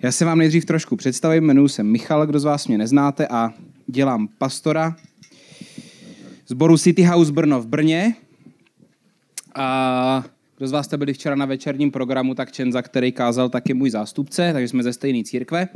[0.00, 3.54] Já se vám nejdřív trošku představím, jmenuji se Michal, kdo z vás mě neznáte a
[3.86, 4.96] dělám pastora
[6.46, 8.14] zboru City House Brno v Brně.
[9.54, 10.24] A
[10.56, 13.90] kdo z vás jste byli včera na večerním programu, tak Čenza, který kázal, taky můj
[13.90, 15.68] zástupce, takže jsme ze stejné církve.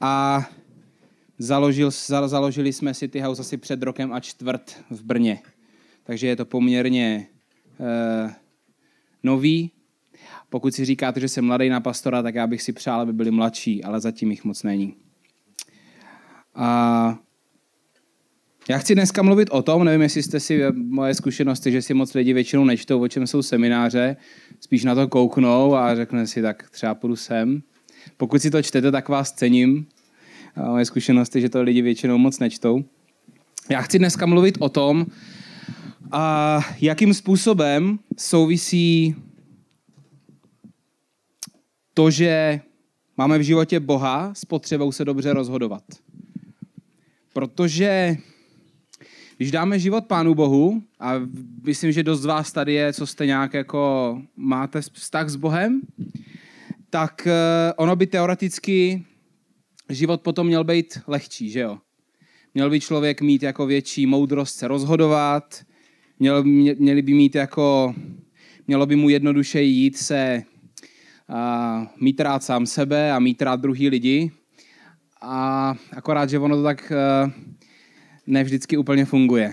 [0.00, 0.44] A
[1.38, 1.90] založil,
[2.26, 5.38] založili jsme City House asi před rokem a čtvrt v Brně.
[6.04, 7.26] Takže je to poměrně
[7.80, 8.34] eh,
[9.22, 9.70] nový.
[10.50, 13.30] Pokud si říkáte, že jsem mladý na pastora, tak já bych si přál, aby byli
[13.30, 14.94] mladší, ale zatím jich moc není.
[16.54, 17.18] A
[18.68, 22.14] já chci dneska mluvit o tom, nevím, jestli jste si moje zkušenosti, že si moc
[22.14, 24.16] lidi většinou nečtou, o čem jsou semináře,
[24.60, 27.62] spíš na to kouknou a řekne si, tak třeba půjdu sem.
[28.16, 29.86] Pokud si to čtete, tak vás cením.
[30.56, 32.84] A moje zkušenosti, že to lidi většinou moc nečtou.
[33.68, 35.06] Já chci dneska mluvit o tom,
[36.12, 39.14] a jakým způsobem souvisí
[41.94, 42.60] to, že
[43.16, 45.82] máme v životě Boha s potřebou se dobře rozhodovat.
[47.32, 48.16] Protože
[49.36, 51.14] když dáme život Pánu Bohu, a
[51.64, 55.80] myslím, že dost z vás tady je, co jste nějak jako máte vztah s Bohem,
[56.90, 59.04] tak eh, ono by teoreticky
[59.88, 61.78] život potom měl být lehčí, že jo?
[62.54, 65.62] Měl by člověk mít jako větší moudrost se rozhodovat,
[66.18, 67.94] měl, měli by mít jako,
[68.66, 70.42] mělo by mu jednoduše jít se
[71.30, 74.30] a, mít rád sám sebe a mít rád druhý lidi.
[75.22, 76.92] A akorát, že ono to tak
[77.24, 77.32] uh,
[78.26, 79.52] ne vždycky úplně funguje.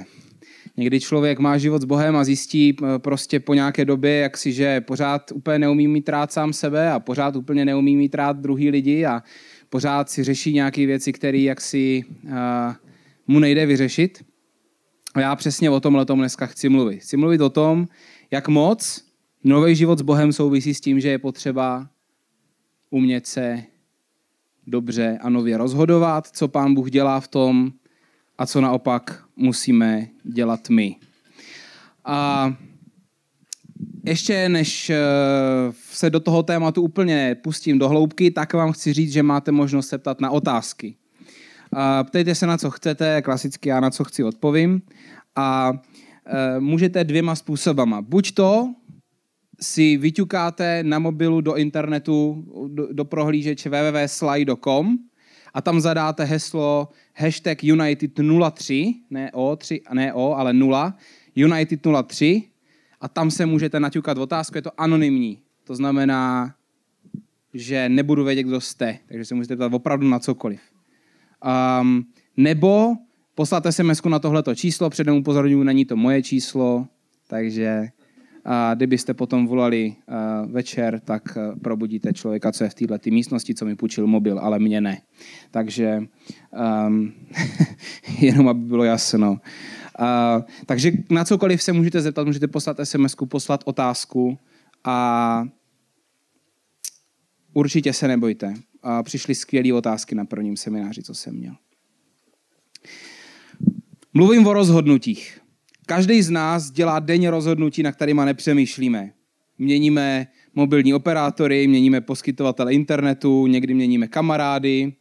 [0.78, 4.82] Někdy člověk má život s Bohem a zjistí prostě po nějaké době, jak si, že
[4.82, 9.06] pořád úplně neumí mít rád sám sebe a pořád úplně neumí mít rád druhý lidi
[9.06, 9.24] a
[9.70, 12.32] pořád si řeší nějaké věci, které jaksi uh,
[13.28, 14.26] mu nejde vyřešit.
[15.14, 17.00] A já přesně o tomhle tom dneska chci mluvit.
[17.00, 17.88] Chci mluvit o tom,
[18.32, 19.07] jak moc
[19.48, 21.90] nový život s Bohem souvisí s tím, že je potřeba
[22.90, 23.64] umět se
[24.68, 27.72] dobře a nově rozhodovat, co Pán Bůh dělá v tom
[28.38, 30.96] a co naopak musíme dělat my.
[32.06, 32.54] A
[34.06, 34.98] ještě než eh,
[35.92, 39.88] se do toho tématu úplně pustím do hloubky, tak vám chci říct, že máte možnost
[39.88, 40.96] se ptat na otázky.
[42.04, 44.82] Ptejte se na co chcete, klasicky já na co chci odpovím.
[45.36, 45.74] A
[46.26, 48.02] e, můžete dvěma způsobama.
[48.02, 48.74] Buď to
[49.60, 54.98] si vyťukáte na mobilu do internetu, do, do prohlížeče www.slide.com
[55.54, 60.94] a tam zadáte heslo hashtag United03, ne O, 3, ne O, ale 0,
[61.38, 62.44] United03
[63.02, 65.40] a tam se můžete naťukat otázku, je to anonymní.
[65.64, 66.54] To znamená,
[67.54, 70.62] že nebudu vědět, kdo jste, takže se můžete ptát opravdu na cokoliv.
[71.82, 72.06] Um,
[72.38, 72.96] nebo
[73.36, 76.88] posláte sms na tohleto číslo, předem upozorňuji, není to moje číslo,
[77.28, 77.90] takže
[78.50, 83.56] a kdybyste potom volali uh, večer, tak uh, probudíte člověka, co je v této místnosti,
[83.56, 85.02] co mi půjčil mobil, ale mě ne.
[85.52, 86.04] Takže
[86.88, 87.14] um,
[88.20, 89.32] jenom aby bylo jasno.
[89.32, 94.38] Uh, takže na cokoliv se můžete zeptat, můžete poslat sms poslat otázku
[94.84, 95.48] a
[97.54, 98.54] určitě se nebojte
[98.84, 101.56] a přišly skvělé otázky na prvním semináři, co jsem měl.
[104.14, 105.47] Mluvím o rozhodnutích.
[105.88, 109.12] Každý z nás dělá denně rozhodnutí, na kterýma nepřemýšlíme.
[109.58, 114.94] Měníme mobilní operátory, měníme poskytovatele internetu, někdy měníme kamarády,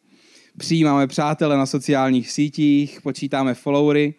[0.59, 4.15] přijímáme přátele na sociálních sítích, počítáme followery,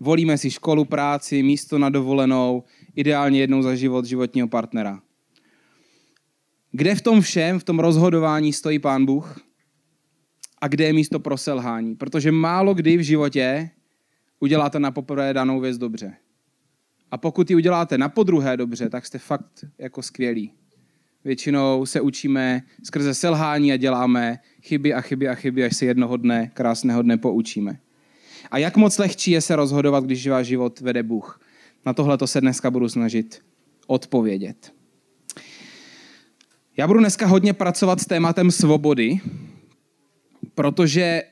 [0.00, 2.64] volíme si školu, práci, místo na dovolenou,
[2.96, 5.00] ideálně jednou za život životního partnera.
[6.72, 9.40] Kde v tom všem, v tom rozhodování stojí Pán Bůh?
[10.60, 11.94] A kde je místo pro selhání?
[11.94, 13.70] Protože málo kdy v životě
[14.42, 16.16] uděláte na poprvé danou věc dobře.
[17.10, 20.52] A pokud ji uděláte na podruhé dobře, tak jste fakt jako skvělí.
[21.24, 26.16] Většinou se učíme skrze selhání a děláme chyby a chyby a chyby, až se jednoho
[26.16, 27.78] dne, krásného dne poučíme.
[28.50, 31.40] A jak moc lehčí je se rozhodovat, když váš život vede Bůh?
[31.86, 33.42] Na tohle to se dneska budu snažit
[33.86, 34.72] odpovědět.
[36.76, 39.20] Já budu dneska hodně pracovat s tématem svobody,
[40.54, 41.22] protože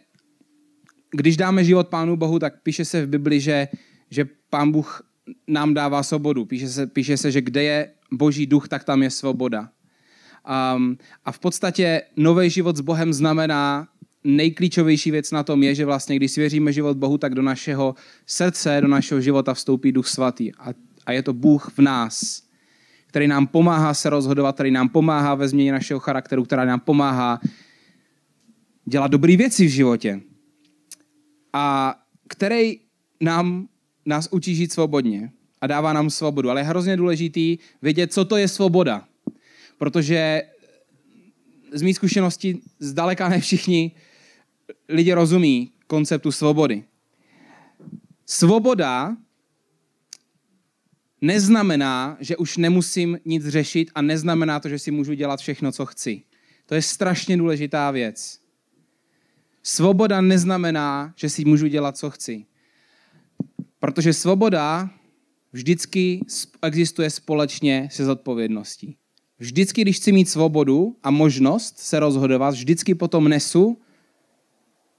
[1.10, 3.68] když dáme život Pánu Bohu, tak píše se v Bibli, že,
[4.10, 5.02] že Pán Bůh
[5.48, 6.44] nám dává svobodu.
[6.44, 9.68] Píše se, píše se, že kde je Boží duch, tak tam je svoboda.
[10.76, 13.88] Um, a v podstatě nový život s Bohem znamená,
[14.24, 17.94] nejklíčovější věc na tom je, že vlastně, když svěříme život Bohu, tak do našeho
[18.26, 20.52] srdce, do našeho života vstoupí duch svatý.
[20.54, 20.74] A,
[21.06, 22.50] a je to Bůh v nás
[23.10, 27.40] který nám pomáhá se rozhodovat, který nám pomáhá ve změně našeho charakteru, která nám pomáhá
[28.84, 30.20] dělat dobré věci v životě.
[31.52, 31.94] A
[32.28, 32.80] který
[33.20, 33.68] nám,
[34.06, 36.50] nás učí žít svobodně a dává nám svobodu.
[36.50, 39.08] Ale je hrozně důležitý vědět, co to je svoboda.
[39.78, 40.42] Protože
[41.72, 43.92] z mých zkušeností zdaleka ne všichni
[44.88, 46.84] lidi rozumí konceptu svobody.
[48.26, 49.16] Svoboda
[51.20, 55.86] neznamená, že už nemusím nic řešit a neznamená to, že si můžu dělat všechno, co
[55.86, 56.22] chci.
[56.66, 58.40] To je strašně důležitá věc.
[59.62, 62.46] Svoboda neznamená, že si můžu dělat, co chci.
[63.78, 64.90] Protože svoboda
[65.52, 66.20] vždycky
[66.62, 68.96] existuje společně se zodpovědností.
[69.38, 73.78] Vždycky, když chci mít svobodu a možnost se rozhodovat, vždycky potom nesu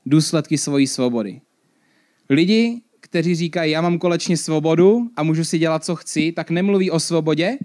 [0.05, 1.41] důsledky svojí svobody.
[2.29, 6.91] Lidi, kteří říkají, já mám kolečně svobodu a můžu si dělat, co chci, tak nemluví
[6.91, 7.57] o svobodě,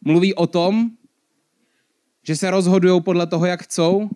[0.00, 0.90] mluví o tom,
[2.22, 4.10] že se rozhodují podle toho, jak chcou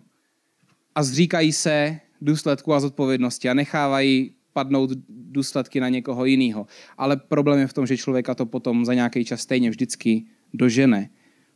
[0.95, 6.67] a zříkají se důsledku a zodpovědnosti a nechávají padnout důsledky na někoho jiného.
[6.97, 11.09] Ale problém je v tom, že člověka to potom za nějaký čas stejně vždycky dožene,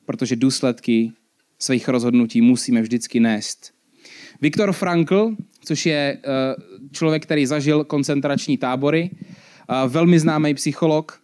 [0.05, 1.11] protože důsledky
[1.59, 3.73] svých rozhodnutí musíme vždycky nést.
[4.41, 6.55] Viktor Frankl, což je eh,
[6.91, 11.19] člověk, který zažil koncentrační tábory, eh, velmi známý psycholog,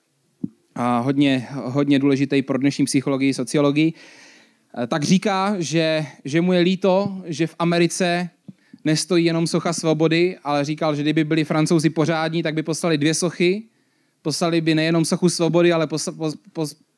[0.75, 3.94] a hodně, hodně důležitý pro dnešní psychologii, sociologii,
[4.84, 8.30] eh, tak říká, že, že mu je líto, že v Americe
[8.86, 13.14] nestojí jenom socha svobody, ale říkal, že kdyby byli francouzi pořádní, tak by poslali dvě
[13.14, 13.64] sochy,
[14.22, 15.88] poslali by nejenom sochu svobody, ale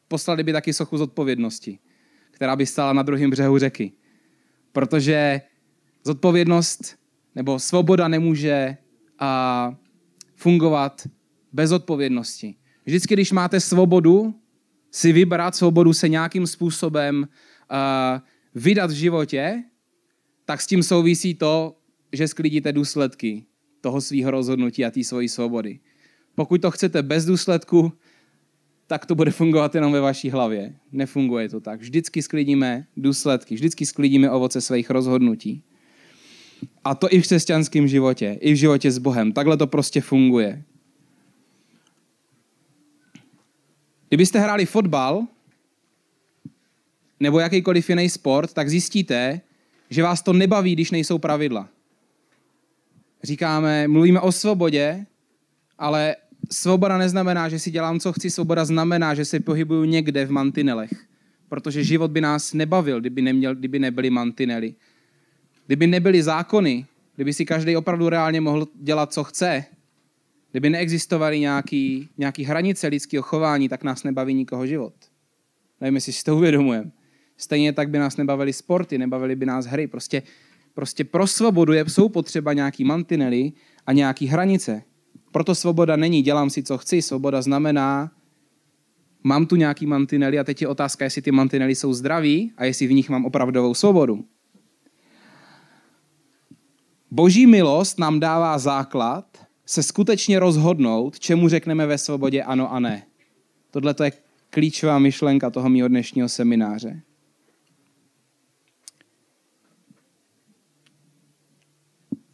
[0.08, 1.80] poslali by taky sochu zodpovědnosti,
[2.32, 3.92] která by stála na druhém břehu řeky.
[4.72, 5.42] Protože
[6.04, 6.96] zodpovědnost
[7.36, 8.78] nebo svoboda nemůže
[9.20, 9.76] a,
[10.36, 11.08] fungovat
[11.54, 12.56] bez odpovědnosti.
[12.86, 14.36] Vždycky, když máte svobodu
[14.92, 17.28] si vybrat, svobodu se nějakým způsobem
[17.70, 18.22] a,
[18.56, 19.64] vydat v životě,
[20.45, 21.77] tak s tím souvisí to,
[22.13, 23.45] že sklidíte důsledky
[23.81, 25.80] toho svého rozhodnutí a té svojí svobody.
[26.36, 27.94] Pokud to chcete bez důsledku,
[28.88, 30.75] tak to bude fungovat jenom ve vaší hlavě.
[30.92, 31.81] Nefunguje to tak.
[31.81, 35.63] Vždycky sklidíme důsledky, vždycky sklidíme ovoce svých rozhodnutí.
[36.83, 39.31] A to i v křesťanském životě, i v životě s Bohem.
[39.31, 40.63] Takhle to prostě funguje.
[44.07, 45.27] Kdybyste hráli fotbal
[47.19, 49.41] nebo jakýkoliv jiný sport, tak zjistíte,
[49.90, 51.70] že vás to nebaví, když nejsou pravidla.
[53.24, 55.06] Říkáme, mluvíme o svobodě,
[55.78, 56.16] ale
[56.52, 58.30] svoboda neznamená, že si dělám, co chci.
[58.30, 60.92] Svoboda znamená, že se pohybuju někde v mantinelech.
[61.50, 64.76] Protože život by nás nebavil, kdyby, neměl, kdyby nebyly mantinely.
[65.66, 66.86] Kdyby nebyly zákony,
[67.16, 69.66] kdyby si každý opravdu reálně mohl dělat, co chce,
[70.52, 71.40] kdyby neexistovaly
[72.18, 74.94] nějaký hranice lidského chování, tak nás nebaví nikoho život.
[75.82, 76.92] Nevím, jestli si to uvědomujeme.
[77.38, 79.88] Stejně tak by nás nebavily sporty, nebavily by nás hry.
[79.88, 80.24] Prostě,
[80.74, 83.52] prostě pro svobodu jsou potřeba nějaký mantinely
[83.86, 84.84] a nějaký hranice.
[85.32, 87.02] Proto svoboda není dělám si, co chci.
[87.02, 88.12] Svoboda znamená,
[89.24, 92.88] mám tu nějaký mantinely a teď je otázka, jestli ty mantinely jsou zdraví a jestli
[92.88, 94.26] v nich mám opravdovou svobodu.
[97.12, 103.04] Boží milost nám dává základ se skutečně rozhodnout, čemu řekneme ve svobodě ano a ne.
[103.72, 104.12] Tohle je
[104.50, 107.02] klíčová myšlenka toho mého dnešního semináře.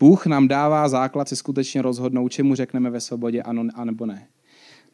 [0.02, 4.28] Bůh nám dává základ se skutečně rozhodnout, čemu řekneme ve svobodě ano a nebo ne.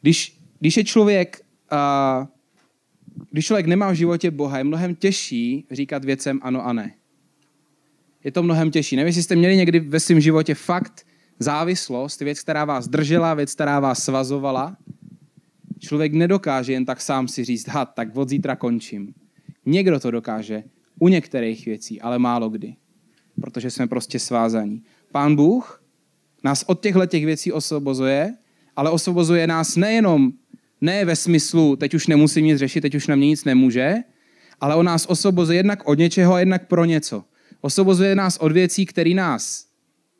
[0.00, 1.40] Když, když je člověk,
[1.72, 2.26] uh,
[3.30, 6.94] když člověk nemá v životě Boha, je mnohem těžší říkat věcem ano a ne
[8.24, 8.96] je to mnohem těžší.
[8.96, 11.06] Nevím, jestli jste měli někdy ve svém životě fakt
[11.38, 14.76] závislost, věc, která vás držela, věc, která vás svazovala.
[15.78, 19.14] Člověk nedokáže jen tak sám si říct, ha, tak od zítra končím.
[19.66, 20.62] Někdo to dokáže
[20.98, 22.76] u některých věcí, ale málo kdy.
[23.40, 24.82] Protože jsme prostě svázaní.
[25.12, 25.82] Pán Bůh
[26.44, 28.34] nás od těchto těch věcí osvobozuje,
[28.76, 30.32] ale osvobozuje nás nejenom
[30.80, 33.94] ne ve smyslu, teď už nemusím nic řešit, teď už na mě nic nemůže,
[34.60, 37.24] ale on nás osvobozuje jednak od něčeho a jednak pro něco.
[37.60, 39.66] Osvobozuje nás od věcí, které nás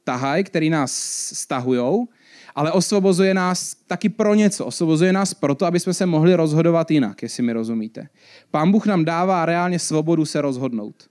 [0.05, 0.93] tahají, které nás
[1.33, 2.07] stahují,
[2.55, 4.67] ale osvobozuje nás taky pro něco.
[4.67, 8.09] Osvobozuje nás proto, aby jsme se mohli rozhodovat jinak, jestli mi rozumíte.
[8.51, 11.09] Pán Bůh nám dává reálně svobodu se rozhodnout.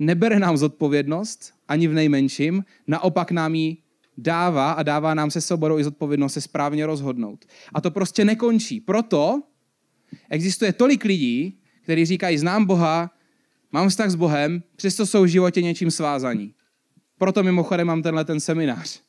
[0.00, 3.76] Nebere nám zodpovědnost, ani v nejmenším, naopak nám ji
[4.18, 7.44] dává a dává nám se svobodou i zodpovědnost se správně rozhodnout.
[7.74, 8.80] A to prostě nekončí.
[8.80, 9.42] Proto
[10.30, 13.10] existuje tolik lidí, kteří říkají, znám Boha,
[13.72, 16.54] Mám vztah s Bohem, přesto jsou v životě něčím svázaní.
[17.18, 19.02] Proto mimochodem mám tenhle ten seminář.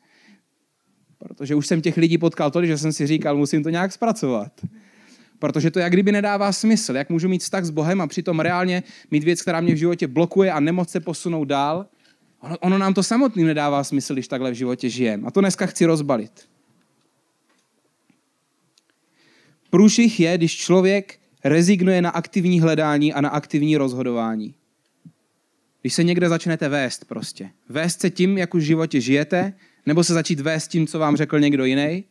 [1.18, 4.52] Protože už jsem těch lidí potkal tolik, že jsem si říkal, musím to nějak zpracovat.
[5.42, 6.96] Protože to jak kdyby nedává smysl.
[6.96, 10.08] Jak můžu mít vztah s Bohem a přitom reálně mít věc, která mě v životě
[10.08, 11.86] blokuje a nemoc se posunout dál.
[12.40, 15.28] Ono, ono nám to samotným nedává smysl, když takhle v životě žijeme.
[15.28, 16.48] A to dneska chci rozbalit.
[19.70, 24.56] Průšvih je, když člověk rezignuje na aktivní hledání a na aktivní rozhodování.
[25.82, 27.50] Když se někde začnete vést prostě.
[27.70, 29.54] Vést se tím, jak už v životě žijete,
[29.86, 32.04] nebo se začít vést tím, co vám řekl někdo jiný,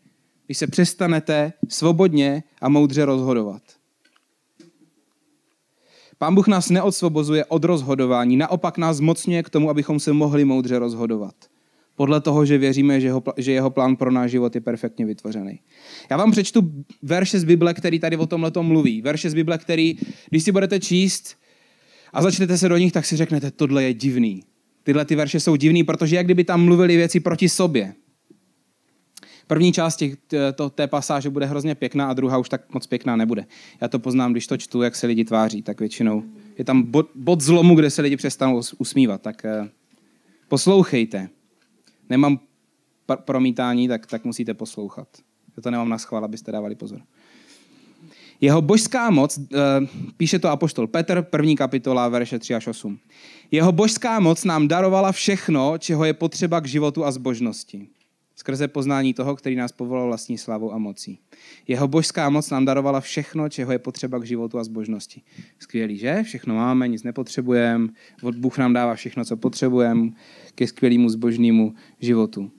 [0.51, 3.63] když se přestanete svobodně a moudře rozhodovat.
[6.19, 10.79] Pán Bůh nás neodsvobozuje od rozhodování, naopak nás zmocňuje k tomu, abychom se mohli moudře
[10.79, 11.35] rozhodovat.
[11.97, 15.61] Podle toho, že věříme, že jeho, že jeho plán pro náš život je perfektně vytvořený.
[16.11, 19.03] Já vám přečtu verše z Bible, který tady o tomhle mluví.
[19.03, 19.99] Verše z Bible, který,
[20.31, 21.37] když si budete číst
[22.13, 24.43] a začnete se do nich, tak si řeknete, tohle je divný.
[24.83, 27.95] Tyhle ty verše jsou divný, protože jak kdyby tam mluvili věci proti sobě.
[29.51, 30.15] První část těch,
[30.55, 33.47] to, té pasáže bude hrozně pěkná a druhá už tak moc pěkná nebude.
[33.81, 36.23] Já to poznám, když to čtu, jak se lidi tváří, tak většinou
[36.59, 39.23] je tam bod, bod zlomu, kde se lidi přestanou usmívat.
[39.23, 39.69] Tak uh,
[40.49, 41.29] poslouchejte.
[42.11, 42.41] Nemám
[43.25, 45.09] promítání, tak, tak musíte poslouchat.
[45.57, 47.01] Já to nemám na schvál, abyste dávali pozor.
[48.41, 49.45] Jeho božská moc, uh,
[50.17, 52.99] píše to apoštol Petr, první kapitola, verše 3 až 8.
[53.51, 57.89] Jeho božská moc nám darovala všechno, čeho je potřeba k životu a zbožnosti
[58.41, 61.19] skrze poznání toho, který nás povolal vlastní slavou a mocí.
[61.69, 65.23] Jeho božská moc nám darovala všechno, čeho je potřeba k životu a zbožnosti.
[65.59, 66.23] Skvělý, že?
[66.23, 67.89] Všechno máme, nic nepotřebujeme.
[68.37, 70.11] Bůh nám dává všechno, co potřebujeme
[70.55, 72.51] ke skvělému zbožnému životu.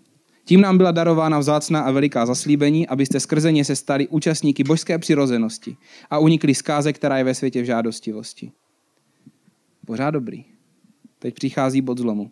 [0.45, 4.97] Tím nám byla darována vzácná a veliká zaslíbení, abyste skrze ně se stali účastníky božské
[4.97, 5.77] přirozenosti
[6.09, 8.51] a unikli zkáze, která je ve světě v žádostivosti.
[9.85, 10.45] Pořád dobrý.
[11.19, 12.31] Teď přichází bod zlomu.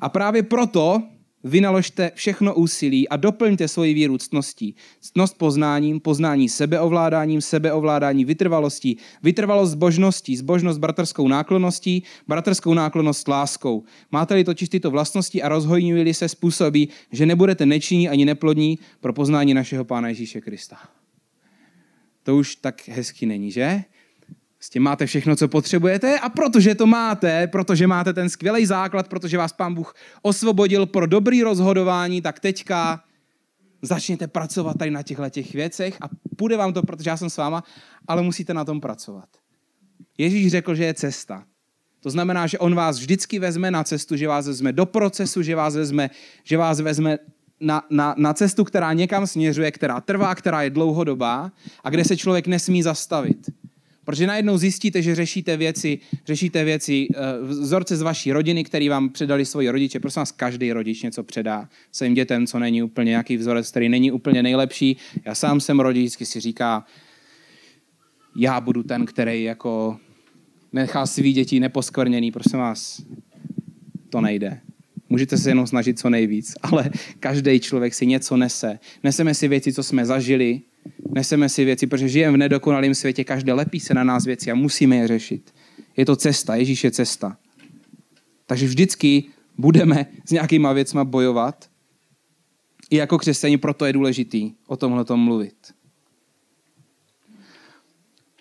[0.00, 1.02] A právě proto
[1.44, 4.74] Vynaložte všechno úsilí a doplňte svoji víru ctností.
[5.00, 13.84] Ctnost poznáním, poznání sebeovládáním, sebeovládání vytrvalostí, vytrvalost zbožností, zbožnost bratrskou náklonností, bratrskou náklonnost láskou.
[14.12, 19.54] Máte-li totiž tyto vlastnosti a rozhojňují se způsobí, že nebudete nečinní ani neplodní pro poznání
[19.54, 20.76] našeho Pána Ježíše Krista.
[22.22, 23.84] To už tak hezky není, že?
[24.68, 29.38] Tím máte všechno, co potřebujete a protože to máte, protože máte ten skvělý základ, protože
[29.38, 33.04] vás pán Bůh osvobodil pro dobrý rozhodování, tak teďka
[33.82, 37.36] začněte pracovat tady na těchto těch věcech a půjde vám to, protože já jsem s
[37.36, 37.64] váma,
[38.08, 39.28] ale musíte na tom pracovat.
[40.18, 41.44] Ježíš řekl, že je cesta.
[42.00, 45.56] To znamená, že on vás vždycky vezme na cestu, že vás vezme do procesu, že
[45.56, 46.10] vás vezme,
[46.44, 47.18] že vás vezme
[47.60, 51.52] na, na, na cestu, která někam směřuje, která trvá, která je dlouhodobá
[51.84, 53.50] a kde se člověk nesmí zastavit.
[54.04, 57.08] Protože najednou zjistíte, že řešíte věci, řešíte věci,
[57.42, 60.00] uh, vzorce z vaší rodiny, který vám předali svoji rodiče.
[60.00, 64.12] Prosím vás, každý rodič něco předá svým dětem, co není úplně nějaký vzorec, který není
[64.12, 64.96] úplně nejlepší.
[65.24, 66.84] Já sám jsem rodič, vždycky si říká,
[68.36, 69.96] já budu ten, který jako
[70.72, 72.32] nechá svý děti neposkvrněný.
[72.32, 73.02] Prosím vás,
[74.10, 74.60] to nejde.
[75.08, 76.90] Můžete se jenom snažit co nejvíc, ale
[77.20, 78.78] každý člověk si něco nese.
[79.02, 80.60] Neseme si věci, co jsme zažili,
[81.14, 84.54] Neseme si věci, protože žijeme v nedokonalém světě, každé lepí se na nás věci a
[84.54, 85.54] musíme je řešit.
[85.96, 87.36] Je to cesta, Ježíš je cesta.
[88.46, 89.24] Takže vždycky
[89.58, 91.70] budeme s nějakýma věcma bojovat.
[92.90, 95.56] I jako křesťani proto je důležitý o tomhle mluvit.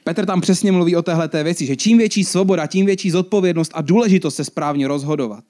[0.03, 3.81] Petr tam přesně mluví o téhle věci, že čím větší svoboda, tím větší zodpovědnost a
[3.81, 5.43] důležitost se správně rozhodovat.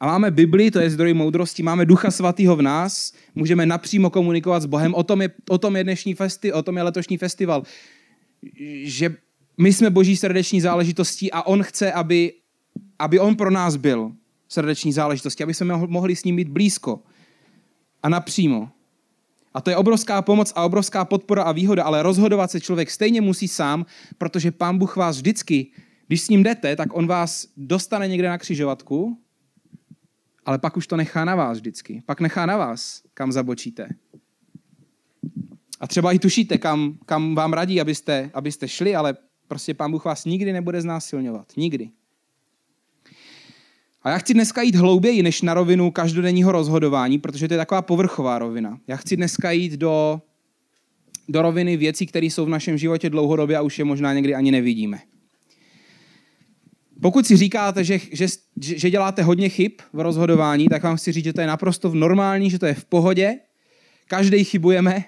[0.00, 4.60] A máme Bibli, to je zdroj moudrosti, máme Ducha Svatého v nás, můžeme napřímo komunikovat
[4.60, 4.94] s Bohem.
[4.94, 7.62] O tom je, o tom je dnešní festi, o tom je letošní festival.
[8.82, 9.16] Že
[9.58, 12.32] my jsme boží srdeční záležitostí a on chce, aby,
[12.98, 14.12] aby on pro nás byl
[14.48, 17.02] srdeční záležitostí, aby jsme mohli s ním být blízko
[18.02, 18.68] a napřímo.
[19.54, 23.20] A to je obrovská pomoc a obrovská podpora a výhoda, ale rozhodovat se člověk stejně
[23.20, 23.86] musí sám,
[24.18, 25.66] protože pán Bůh vás vždycky,
[26.06, 29.18] když s ním jdete, tak on vás dostane někde na křižovatku
[30.48, 32.02] ale pak už to nechá na vás vždycky.
[32.06, 33.88] Pak nechá na vás, kam zabočíte.
[35.80, 39.16] A třeba i tušíte, kam, kam vám radí, abyste, abyste šli, ale
[39.48, 41.52] prostě pán Bůh vás nikdy nebude znásilňovat.
[41.56, 41.90] Nikdy.
[44.02, 47.82] A já chci dneska jít hlouběji než na rovinu každodenního rozhodování, protože to je taková
[47.82, 48.78] povrchová rovina.
[48.86, 50.22] Já chci dneska jít do,
[51.28, 54.50] do roviny věcí, které jsou v našem životě dlouhodobě a už je možná někdy ani
[54.50, 54.98] nevidíme.
[57.02, 58.26] Pokud si říkáte, že, že,
[58.56, 62.50] že děláte hodně chyb v rozhodování, tak vám chci říct, že to je naprosto normální,
[62.50, 63.38] že to je v pohodě.
[64.06, 65.04] Každý chybujeme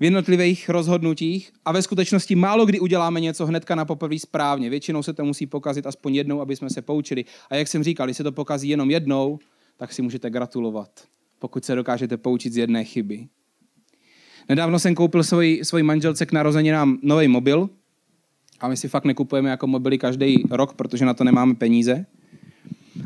[0.00, 4.70] v jednotlivých rozhodnutích a ve skutečnosti málo kdy uděláme něco hnedka na poprvé správně.
[4.70, 7.24] Většinou se to musí pokazit aspoň jednou, aby jsme se poučili.
[7.50, 9.38] A jak jsem říkal, když se to pokazí jenom jednou,
[9.76, 10.90] tak si můžete gratulovat,
[11.38, 13.28] pokud se dokážete poučit z jedné chyby.
[14.48, 17.70] Nedávno jsem koupil svoji, svoji manželce k narozeninám nový mobil,
[18.60, 22.06] a my si fakt nekupujeme jako mobily každý rok, protože na to nemáme peníze.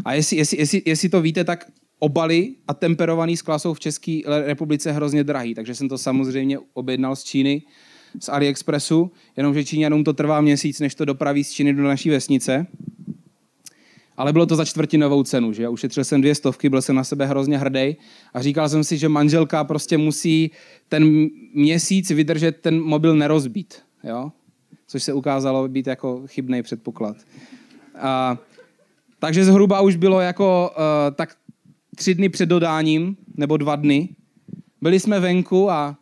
[0.04, 1.66] A jestli, jestli, jestli, jestli to víte, tak
[1.98, 7.16] obaly a temperovaný skla jsou v České republice hrozně drahý, takže jsem to samozřejmě objednal
[7.16, 7.62] z Číny,
[8.20, 12.66] z AliExpressu, jenomže Číňanům to trvá měsíc, než to dopraví z Číny do naší vesnice.
[14.16, 15.68] Ale bylo to za čtvrtinovou cenu, že?
[15.68, 17.96] Ušetřil jsem dvě stovky, byl jsem na sebe hrozně hrdý
[18.34, 20.50] a říkal jsem si, že manželka prostě musí
[20.88, 24.32] ten měsíc vydržet ten mobil nerozbít, jo?
[24.86, 27.16] Což se ukázalo být jako chybný předpoklad.
[27.98, 28.38] A,
[29.18, 31.36] takže zhruba už bylo jako uh, tak
[31.96, 34.08] tři dny před dodáním, nebo dva dny.
[34.80, 35.96] Byli jsme venku a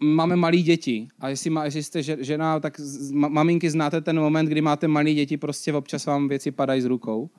[0.00, 1.08] máme malé děti.
[1.20, 5.12] A jestli, má, jestli jste žena, tak z, maminky znáte ten moment, kdy máte malé
[5.12, 7.30] děti, prostě občas vám věci padají z rukou.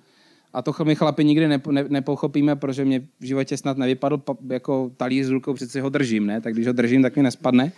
[0.53, 4.91] A to my chlapi nikdy nepo, ne, nepochopíme, protože mě v životě snad nevypadl jako
[4.97, 6.41] talíř z rukou, přece ho držím, ne?
[6.41, 7.71] Tak když ho držím, tak mi nespadne.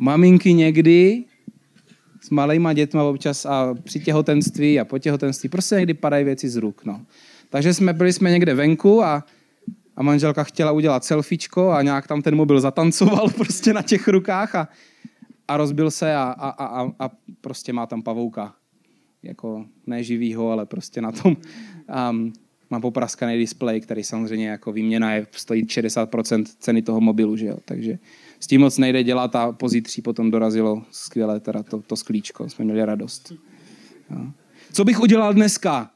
[0.00, 1.24] Maminky někdy
[2.20, 6.56] s malejma dětma občas a při těhotenství a po těhotenství prostě někdy padají věci z
[6.56, 6.84] ruk.
[6.84, 7.00] No.
[7.50, 9.24] Takže jsme byli jsme někde venku a,
[9.96, 14.54] a manželka chtěla udělat selfiečko a nějak tam ten mobil zatancoval prostě na těch rukách
[14.54, 14.68] a,
[15.48, 18.54] a rozbil se a, a, a, a prostě má tam pavouka.
[19.22, 21.36] Jako ne živýho, ale prostě na tom.
[22.10, 22.32] Um,
[22.70, 27.58] má popraskaný displej, který samozřejmě jako výměna je, stojí 60% ceny toho mobilu, že jo?
[27.64, 27.98] takže
[28.40, 32.64] s tím moc nejde dělat a pozítří potom dorazilo skvěle teda to, to sklíčko, jsme
[32.64, 33.32] měli radost.
[34.10, 34.26] Jo.
[34.72, 35.90] Co bych udělal dneska?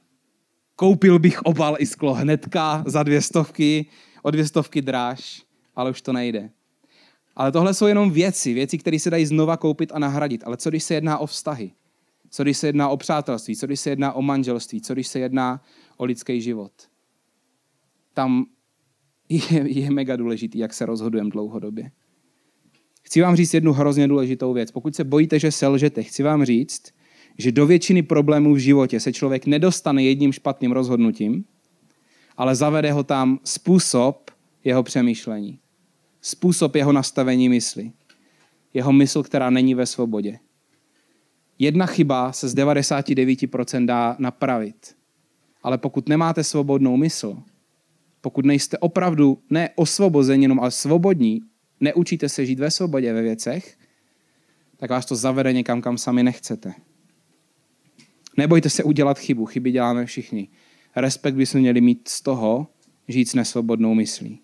[0.77, 3.87] Koupil bych obal i sklo hnedka za dvě stovky,
[4.23, 5.43] o dvě stovky dráž,
[5.77, 6.51] ale už to nejde.
[7.37, 10.45] Ale tohle jsou jenom věci, věci, které se dají znova koupit a nahradit.
[10.45, 11.73] Ale co když se jedná o vztahy?
[12.31, 13.57] Co když se jedná o přátelství?
[13.57, 14.81] Co když se jedná o manželství?
[14.81, 15.63] Co když se jedná
[15.97, 16.73] o lidský život?
[18.15, 18.47] Tam
[19.29, 21.91] je, je mega důležitý, jak se rozhodujeme dlouhodobě.
[23.13, 24.71] Chci vám říct jednu hrozně důležitou věc.
[24.71, 26.83] Pokud se bojíte, že selžete, chci vám říct,
[27.39, 31.45] že do většiny problémů v životě se člověk nedostane jedním špatným rozhodnutím,
[32.37, 34.31] ale zavede ho tam způsob
[34.65, 35.59] jeho přemýšlení.
[36.21, 37.93] Způsob jeho nastavení mysli.
[38.75, 40.39] Jeho mysl, která není ve svobodě.
[41.59, 44.97] Jedna chyba se z 99% dá napravit.
[45.63, 47.37] Ale pokud nemáte svobodnou mysl,
[48.21, 51.43] pokud nejste opravdu ne osvobozeni, jenom ale svobodní,
[51.83, 53.79] neučíte se žít ve svobodě ve věcech,
[54.77, 56.75] tak vás to zavede někam, kam sami nechcete.
[58.37, 60.49] Nebojte se udělat chybu, chyby děláme všichni.
[60.97, 62.67] Respekt bychom měli mít z toho,
[63.09, 64.41] žít s nesvobodnou myslí.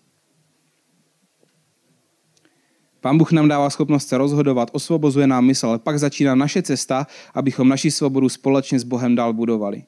[3.01, 7.07] Pán Bůh nám dává schopnost se rozhodovat, osvobozuje nám mysl, ale pak začíná naše cesta,
[7.33, 9.83] abychom naši svobodu společně s Bohem dál budovali.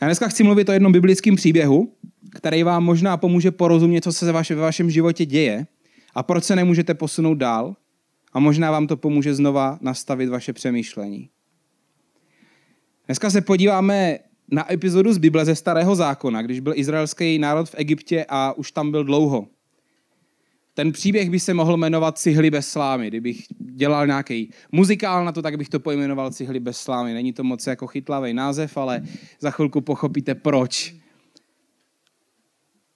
[0.00, 1.92] Já dneska chci mluvit o jednom biblickém příběhu,
[2.30, 5.66] který vám možná pomůže porozumět, co se ve vašem životě děje
[6.14, 7.76] a proč se nemůžete posunout dál
[8.32, 11.28] a možná vám to pomůže znova nastavit vaše přemýšlení.
[13.06, 14.18] Dneska se podíváme
[14.50, 18.72] na epizodu z Bible ze Starého zákona, když byl izraelský národ v Egyptě a už
[18.72, 19.46] tam byl dlouho.
[20.74, 23.08] Ten příběh by se mohl jmenovat Cihly bez slámy.
[23.08, 27.14] Kdybych dělal nějaký muzikál na to, tak bych to pojmenoval Cihly bez slámy.
[27.14, 29.02] Není to moc jako chytlavý název, ale
[29.40, 30.94] za chvilku pochopíte proč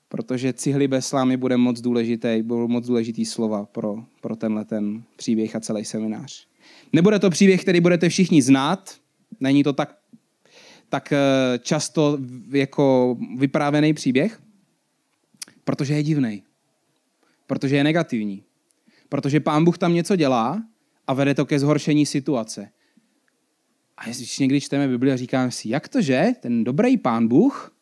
[0.09, 5.03] protože cihly bez slámy bude moc důležité, budou moc důležitý slova pro, pro tenhle ten
[5.16, 6.47] příběh a celý seminář.
[6.92, 8.95] Nebude to příběh, který budete všichni znát,
[9.40, 9.99] není to tak,
[10.88, 11.19] tak eh,
[11.59, 12.19] často
[12.51, 14.40] jako vyprávěný příběh,
[15.64, 16.42] protože je divný,
[17.47, 18.42] protože je negativní,
[19.09, 20.62] protože pán Bůh tam něco dělá
[21.07, 22.69] a vede to ke zhoršení situace.
[23.99, 27.76] A když někdy čteme Bibli a říkáme si, jak to, že ten dobrý pán Bůh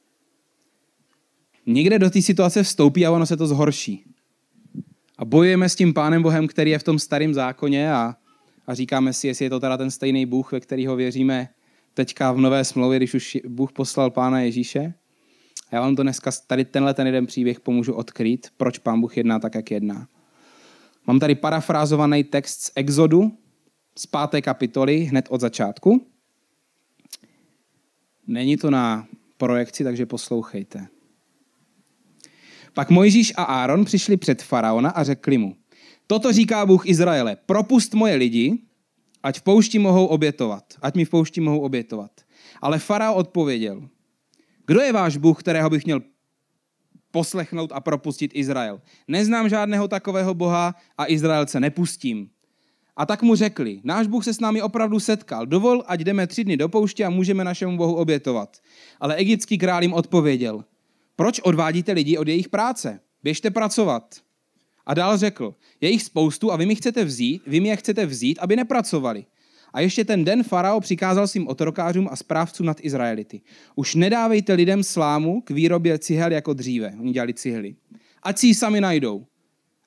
[1.67, 4.05] někde do té situace vstoupí a ono se to zhorší.
[5.19, 8.17] A bojujeme s tím Pánem Bohem, který je v tom starém zákoně a,
[8.67, 11.49] a říkáme si, jestli je to teda ten stejný Bůh, ve kterého věříme
[11.95, 14.95] teďka v nové smlouvě, když už Bůh poslal Pána Ježíše.
[15.71, 19.17] A já vám to dneska, tady tenhle ten jeden příběh pomůžu odkrýt, proč Pán Bůh
[19.17, 20.09] jedná tak, jak jedná.
[21.07, 23.33] Mám tady parafrázovaný text z Exodu,
[23.99, 26.07] z páté kapitoly, hned od začátku.
[28.27, 30.87] Není to na projekci, takže poslouchejte.
[32.75, 35.57] Pak Mojžíš a Áron přišli před faraona a řekli mu,
[36.07, 38.59] toto říká Bůh Izraele, propust moje lidi,
[39.23, 42.11] ať v poušti mohou obětovat, ať mi v poušti mohou obětovat.
[42.63, 43.89] Ale farao odpověděl,
[44.67, 46.03] kdo je váš Bůh, kterého bych měl
[47.11, 48.81] poslechnout a propustit Izrael?
[49.09, 52.31] Neznám žádného takového Boha a Izraelce nepustím.
[52.97, 56.45] A tak mu řekli, náš Bůh se s námi opravdu setkal, dovol, ať jdeme tři
[56.45, 58.57] dny do pouště a můžeme našemu Bohu obětovat.
[59.01, 60.65] Ale egyptský král jim odpověděl,
[61.17, 63.01] proč odvádíte lidi od jejich práce?
[63.23, 64.15] Běžte pracovat.
[64.87, 68.07] A dál řekl, je jich spoustu a vy mi chcete vzít, vy mi je chcete
[68.07, 69.25] vzít, aby nepracovali.
[69.73, 73.41] A ještě ten den farao přikázal svým otrokářům a správcům nad Izraelity.
[73.75, 76.95] Už nedávejte lidem slámu k výrobě cihel jako dříve.
[77.01, 77.75] Oni dělali cihly.
[78.23, 79.27] Ať si ji sami najdou.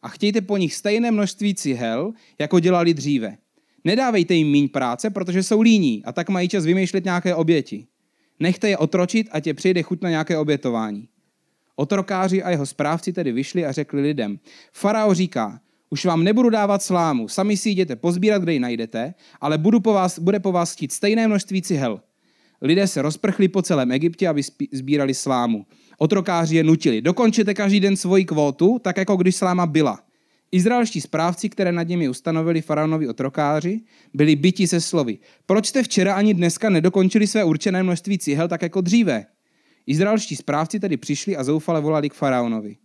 [0.01, 3.37] A chtějte po nich stejné množství cihel, jako dělali dříve.
[3.83, 7.87] Nedávejte jim míň práce, protože jsou líní a tak mají čas vymýšlet nějaké oběti.
[8.39, 11.07] Nechte je otročit, a tě přijde chuť na nějaké obětování.
[11.79, 14.39] Otrokáři a jeho správci tedy vyšli a řekli lidem,
[14.73, 15.59] farao říká,
[15.89, 19.93] už vám nebudu dávat slámu, sami si jděte pozbírat, kde ji najdete, ale budu po
[19.93, 22.01] vás, bude po vás chtít stejné množství cihel.
[22.61, 25.65] Lidé se rozprchli po celém Egyptě, aby sbírali slámu.
[25.97, 27.01] Otrokáři je nutili.
[27.01, 29.99] Dokončete každý den svoji kvótu, tak jako když sláma byla.
[30.51, 33.81] Izraelští správci, které nad nimi ustanovili faraonovi otrokáři,
[34.13, 35.17] byli byti se slovy.
[35.45, 39.25] Proč jste včera ani dneska nedokončili své určené množství cihel tak jako dříve?
[39.87, 42.77] Izraelští správci tedy přišli a zoufale volali k faraonovi.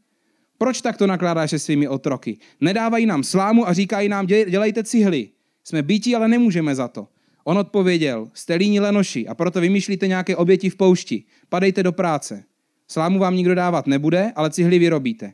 [0.58, 2.38] Proč takto nakládáš se svými otroky?
[2.60, 5.28] Nedávají nám slámu a říkají nám, dělejte cihly.
[5.64, 7.08] Jsme bítí, ale nemůžeme za to.
[7.44, 11.24] On odpověděl, jste líní lenoši a proto vymýšlíte nějaké oběti v poušti.
[11.48, 12.44] Padejte do práce.
[12.88, 15.32] Slámu vám nikdo dávat nebude, ale cihly vyrobíte.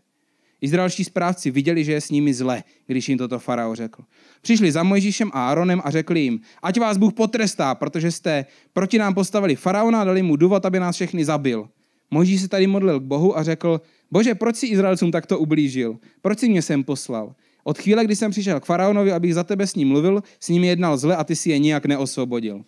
[0.61, 4.03] Izraelští správci viděli, že je s nimi zle, když jim toto farao řekl.
[4.43, 8.99] Přišli za Mojžíšem a Aaronem a řekli jim, ať vás Bůh potrestá, protože jste proti
[8.99, 11.69] nám postavili faraona a dali mu důvod, aby nás všechny zabil.
[12.11, 15.99] Mojžíš se tady modlil k Bohu a řekl, bože, proč si Izraelcům takto ublížil?
[16.21, 17.35] Proč si mě sem poslal?
[17.65, 20.65] Od chvíle, kdy jsem přišel k faraonovi, abych za tebe s ním mluvil, s ním
[20.65, 22.65] jednal zle a ty si je nijak neosvobodil.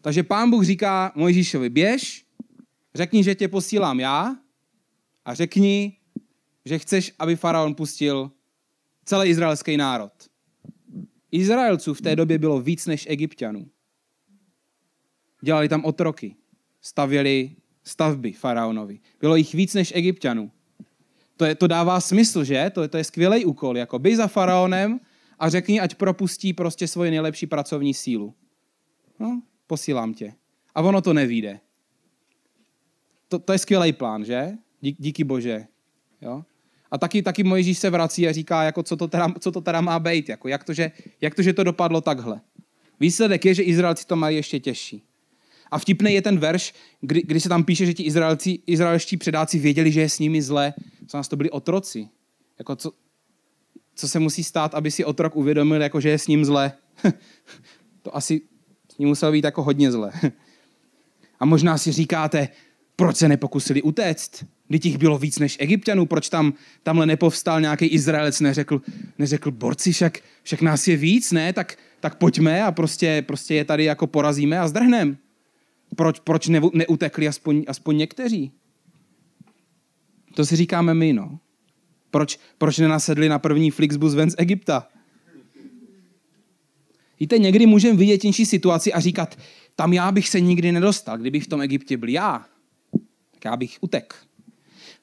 [0.00, 2.24] Takže pán Bůh říká Mojžíšovi, běž,
[2.94, 4.36] řekni, že tě posílám já
[5.24, 5.96] a řekni,
[6.64, 8.30] že chceš, aby faraon pustil
[9.04, 10.12] celý izraelský národ.
[11.30, 13.70] Izraelců v té době bylo víc než egyptianů.
[15.42, 16.36] Dělali tam otroky,
[16.80, 19.00] stavěli stavby faraonovi.
[19.20, 20.50] Bylo jich víc než egyptianů.
[21.36, 22.70] To, je, to dává smysl, že?
[22.74, 23.76] To, to je skvělý úkol.
[23.76, 25.00] Jako by za faraonem
[25.38, 28.34] a řekni, ať propustí prostě svoji nejlepší pracovní sílu.
[29.18, 30.34] No, posílám tě.
[30.74, 31.60] A ono to nevíde.
[33.28, 34.52] To, to je skvělý plán, že?
[34.82, 35.66] Dí, díky bože.
[36.22, 36.44] Jo?
[36.90, 39.80] A taky, taky Mojžíš se vrací a říká, jako co, to teda, co to teda
[39.80, 42.40] má být, jako jak, to, že, jak to, že to dopadlo takhle.
[43.00, 45.02] Výsledek je, že Izraelci to mají ještě těžší.
[45.70, 49.58] A vtipný je ten verš, kdy, kdy se tam píše, že ti Izraelci, izraelští předáci
[49.58, 50.74] věděli, že je s nimi zle.
[51.06, 52.08] Co nás to byli otroci.
[52.58, 52.92] Jako co,
[53.94, 56.72] co se musí stát, aby si otrok uvědomil, jako že je s ním zle.
[58.02, 58.40] to asi
[58.94, 60.12] s ním muselo být jako hodně zle.
[61.40, 62.48] A možná si říkáte,
[62.96, 64.44] proč se nepokusili utéct?
[64.70, 68.82] Když jich bylo víc než egyptianů, proč tam tamhle nepovstal nějaký Izraelec, neřekl,
[69.18, 71.52] neřekl borci, však, však nás je víc, ne?
[71.52, 75.16] Tak, tak pojďme a prostě, prostě je tady jako porazíme a zdrhneme.
[75.96, 78.52] Proč, proč ne, neutekli aspoň, aspoň někteří?
[80.34, 81.38] To si říkáme my, no.
[82.10, 84.88] Proč, proč nenasedli na první Flixbus ven z Egypta?
[87.20, 89.38] Víte, někdy můžeme vidět něčí situaci a říkat,
[89.76, 92.46] tam já bych se nikdy nedostal, kdybych v tom Egyptě byl já.
[93.30, 94.29] Tak já bych utek.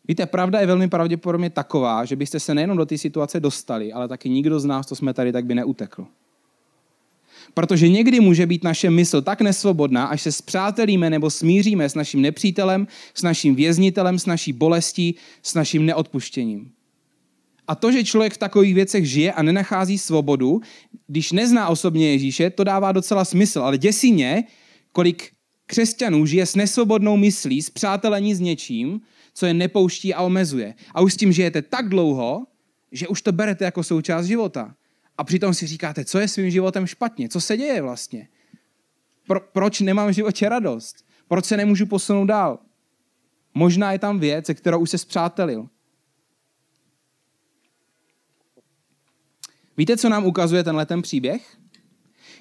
[0.08, 4.08] Víte, pravda je velmi pravděpodobně taková, že byste se nejenom do té situace dostali, ale
[4.08, 6.06] taky nikdo z nás, co jsme tady, tak by neutekl.
[7.54, 12.22] Protože někdy může být naše mysl tak nesvobodná, až se zpřátelíme nebo smíříme s naším
[12.22, 16.72] nepřítelem, s naším věznitelem, s naší bolestí, s naším neodpuštěním.
[17.68, 20.62] A to, že člověk v takových věcech žije a nenachází svobodu,
[21.08, 23.62] když nezná osobně Ježíše, to dává docela smysl.
[23.62, 24.44] Ale děsí mě,
[24.92, 25.32] kolik
[25.66, 29.02] křesťanů žije s nesvobodnou myslí, s přátelení s něčím,
[29.38, 30.74] co je nepouští a omezuje.
[30.94, 32.48] A už s tím žijete tak dlouho,
[32.92, 34.76] že už to berete jako součást života.
[35.18, 38.28] A přitom si říkáte, co je svým životem špatně, co se děje vlastně.
[39.28, 41.06] Pro, proč nemám v životě radost?
[41.28, 42.60] Proč se nemůžu posunout dál?
[43.54, 45.70] Možná je tam věc, se kterou už se zpřátelil.
[49.78, 51.58] Víte, co nám ukazuje tenhle ten příběh?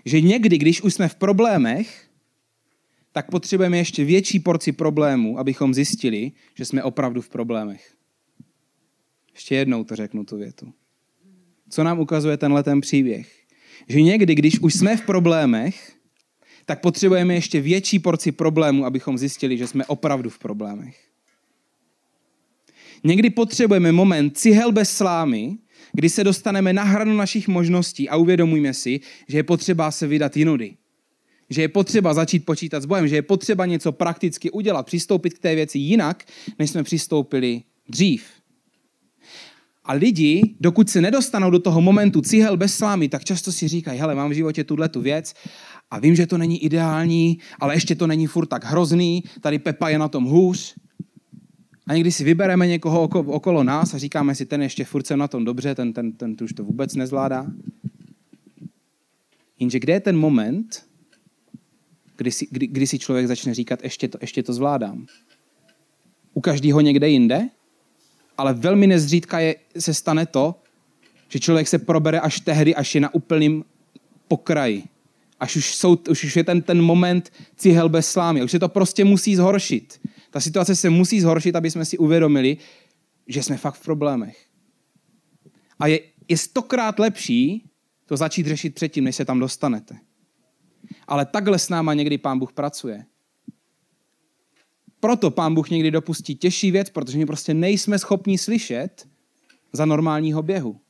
[0.04, 2.05] Že někdy, když už jsme v problémech,
[3.16, 7.94] tak potřebujeme ještě větší porci problémů, abychom zjistili, že jsme opravdu v problémech.
[9.34, 10.72] Ještě jednou to řeknu tu větu.
[11.68, 13.32] Co nám ukazuje tenhle ten příběh?
[13.88, 15.96] Že někdy, když už jsme v problémech,
[16.66, 21.08] tak potřebujeme ještě větší porci problémů, abychom zjistili, že jsme opravdu v problémech.
[23.04, 25.56] Někdy potřebujeme moment cihel bez slámy,
[25.92, 30.36] kdy se dostaneme na hranu našich možností a uvědomujeme si, že je potřeba se vydat
[30.36, 30.76] jinudy.
[31.50, 35.38] Že je potřeba začít počítat s bojem, že je potřeba něco prakticky udělat, přistoupit k
[35.38, 36.24] té věci jinak,
[36.58, 38.24] než jsme přistoupili dřív.
[39.84, 44.00] A lidi, dokud se nedostanou do toho momentu cihel bez slámy, tak často si říkají,
[44.00, 45.34] hele, mám v životě tuhle tu věc
[45.90, 49.88] a vím, že to není ideální, ale ještě to není furt tak hrozný, tady Pepa
[49.88, 50.74] je na tom hůř.
[51.86, 55.44] A někdy si vybereme někoho okolo nás a říkáme si, ten ještě furt na tom
[55.44, 57.46] dobře, ten, ten, ten už to vůbec nezvládá.
[59.58, 60.86] Jenže kde je ten moment,
[62.16, 65.06] kdy si, kdy, kdy si člověk začne říkat, ještě to, ještě to zvládám?
[66.34, 67.48] U každého někde jinde?
[68.38, 70.54] ale velmi nezřídka je, se stane to,
[71.28, 73.64] Že člověk se probere až tehdy, až je na úplném
[74.28, 74.84] pokraji.
[75.40, 78.42] Až už, jsou, už, už je ten, ten moment cihel bez slámy.
[78.42, 80.00] Už se to prostě musí zhoršit.
[80.30, 82.56] Ta situace se musí zhoršit, aby jsme si uvědomili,
[83.26, 84.46] že jsme fakt v problémech.
[85.78, 87.70] A je, je stokrát lepší
[88.06, 89.98] to začít řešit předtím, než se tam dostanete.
[91.06, 93.04] Ale takhle s náma někdy pán Bůh pracuje.
[95.00, 99.08] Proto pán Bůh někdy dopustí těžší věc, protože my prostě nejsme schopni slyšet
[99.72, 100.80] za normálního běhu.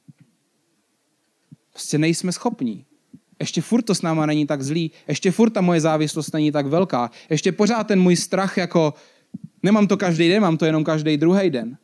[1.71, 2.85] Prostě nejsme schopní.
[3.41, 6.67] Ještě furt to s náma není tak zlý, ještě furt ta moje závislost není tak
[6.67, 8.95] velká, ještě pořád ten můj strach jako
[9.63, 11.79] nemám to každý den, mám to jenom každý druhý den.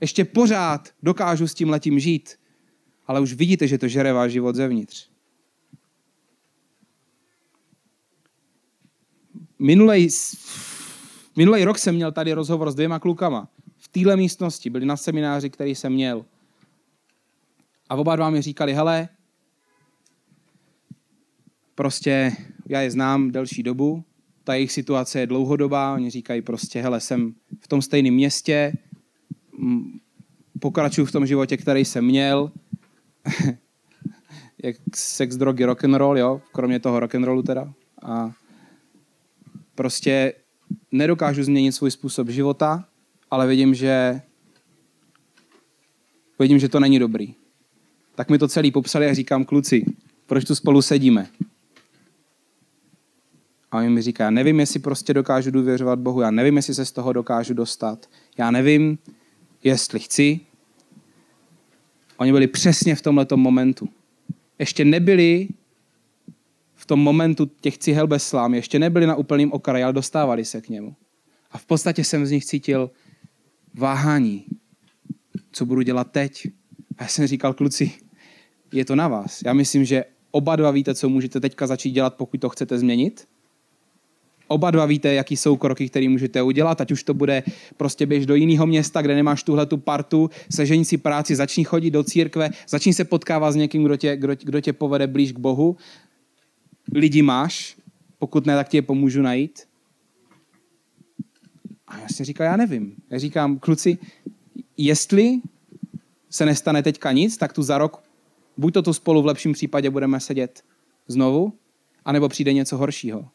[0.00, 2.36] Ještě pořád dokážu s tím letím žít,
[3.06, 5.09] ale už vidíte, že to žere váš život zevnitř.
[9.60, 10.08] Minulej,
[11.36, 13.48] minulej rok jsem měl tady rozhovor s dvěma klukama.
[13.76, 16.24] V téhle místnosti byli na semináři, který jsem měl.
[17.88, 19.08] A oba dva mi říkali, hele,
[21.74, 22.32] prostě
[22.68, 24.04] já je znám delší dobu,
[24.44, 28.72] ta jejich situace je dlouhodobá, oni říkají prostě, hele, jsem v tom stejném městě,
[30.60, 32.52] pokračuju v tom životě, který jsem měl,
[34.62, 37.72] jak sex, drogy, rock and roll, jo, kromě toho rock and rollu teda.
[38.02, 38.32] A
[39.80, 40.32] prostě
[40.92, 42.84] nedokážu změnit svůj způsob života,
[43.30, 44.20] ale vidím, že
[46.38, 47.34] vidím, že to není dobrý.
[48.14, 49.84] Tak mi to celý popsali a říkám, kluci,
[50.26, 51.26] proč tu spolu sedíme?
[53.70, 56.84] A on mi říká, já nevím, jestli prostě dokážu důvěřovat Bohu, já nevím, jestli se
[56.84, 58.06] z toho dokážu dostat,
[58.38, 58.98] já nevím,
[59.64, 60.40] jestli chci.
[62.16, 63.88] Oni byli přesně v tomhle momentu.
[64.58, 65.48] Ještě nebyli
[66.90, 70.68] tom momentu těch cihel bez slámy, ještě nebyli na úplném okraji, ale dostávali se k
[70.68, 70.94] němu.
[71.50, 72.90] A v podstatě jsem z nich cítil
[73.74, 74.44] váhání.
[75.52, 76.46] Co budu dělat teď?
[76.98, 77.90] A já jsem říkal, kluci,
[78.72, 79.42] je to na vás.
[79.46, 83.28] Já myslím, že oba dva víte, co můžete teďka začít dělat, pokud to chcete změnit.
[84.48, 87.42] Oba dva víte, jaký jsou kroky, které můžete udělat, ať už to bude
[87.76, 91.90] prostě běž do jiného města, kde nemáš tuhle tu partu, sežení si práci, začni chodit
[91.90, 95.38] do církve, začni se potkávat s někým, kdo tě, kdo, kdo tě povede blíž k
[95.38, 95.76] Bohu.
[96.94, 97.76] Lidi máš,
[98.18, 99.68] pokud ne, tak ti je pomůžu najít.
[101.86, 102.96] A já si říkal, já nevím.
[103.10, 103.98] Já říkám, kluci,
[104.76, 105.40] jestli
[106.30, 108.02] se nestane teďka nic, tak tu za rok
[108.56, 110.64] buď to tu spolu v lepším případě budeme sedět
[111.08, 111.52] znovu,
[112.04, 113.28] anebo přijde něco horšího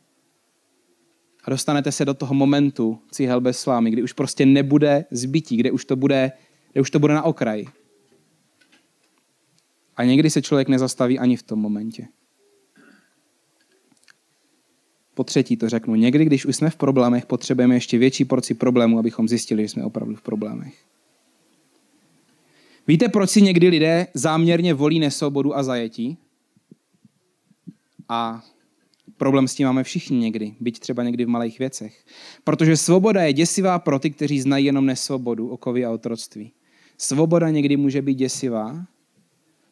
[1.45, 5.71] a dostanete se do toho momentu cihel bez slámy, kdy už prostě nebude zbytí, kde
[5.71, 6.31] už to bude,
[6.71, 7.65] kde už to bude na okraji.
[9.95, 12.07] A někdy se člověk nezastaví ani v tom momentě.
[15.15, 15.95] Po třetí to řeknu.
[15.95, 19.83] Někdy, když už jsme v problémech, potřebujeme ještě větší porci problémů, abychom zjistili, že jsme
[19.83, 20.73] opravdu v problémech.
[22.87, 26.17] Víte, proč si někdy lidé záměrně volí nesvobodu a zajetí?
[28.09, 28.43] A
[29.17, 32.05] Problém s tím máme všichni někdy, byť třeba někdy v malých věcech.
[32.43, 36.51] Protože svoboda je děsivá pro ty, kteří znají jenom nesvobodu, okovy a otroctví.
[36.97, 38.85] Svoboda někdy může být děsivá,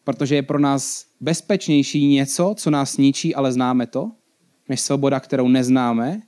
[0.04, 4.12] protože je pro nás bezpečnější něco, co nás ničí, ale známe to,
[4.74, 6.22] než svoboda, kterou neznáme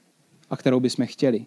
[0.49, 1.45] a kterou bychom chtěli.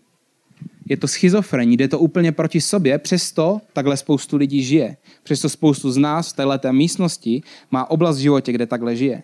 [0.88, 4.96] Je to schizofrení, jde to úplně proti sobě, přesto takhle spoustu lidí žije.
[5.22, 9.22] Přesto spoustu z nás v této místnosti má oblast v životě, kde takhle žije.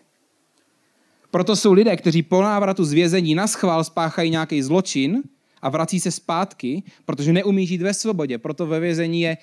[1.30, 5.22] Proto jsou lidé, kteří po návratu z vězení na schvál spáchají nějaký zločin
[5.62, 8.38] a vrací se zpátky, protože neumí žít ve svobodě.
[8.38, 9.37] Proto ve vězení je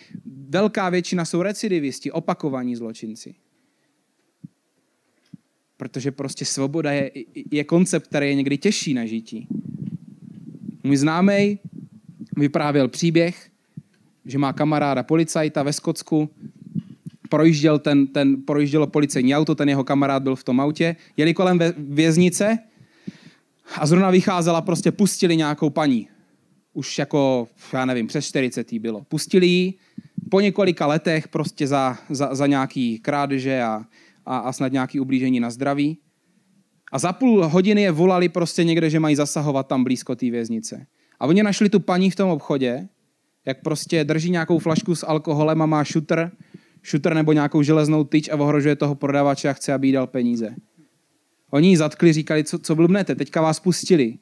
[0.50, 3.36] velká většina jsou recidivisti, opakovaní zločinci.
[5.82, 7.12] Protože prostě svoboda je,
[7.52, 9.48] je koncept, který je někdy těžší na žití.
[10.84, 11.60] Můj známý
[12.38, 13.50] vyprávěl příběh,
[14.26, 16.30] že má kamaráda policajta ve Skotsku,
[17.30, 21.60] projížděl ten, ten, projíždělo policejní auto, ten jeho kamarád byl v tom autě, jeli kolem
[21.78, 22.60] věznice
[23.76, 26.08] a zrovna vycházela, prostě pustili nějakou paní.
[26.74, 29.02] Už jako, já nevím, přes 40 bylo.
[29.04, 29.74] Pustili ji
[30.30, 33.86] po několika letech prostě za, za, za nějaký krádeže a,
[34.32, 35.98] a, a snad nějaký ublížení na zdraví.
[36.92, 40.86] A za půl hodiny je volali prostě někde, že mají zasahovat tam blízko té věznice.
[41.20, 42.88] A oni našli tu paní v tom obchodě,
[43.46, 46.32] jak prostě drží nějakou flašku s alkoholem a má šutr
[46.82, 50.56] šutr nebo nějakou železnou tyč a ohrožuje toho prodavače a chce, aby jí dal peníze.
[51.50, 54.18] Oni ji zatkli, říkali, co, co blbnete, teďka vás pustili.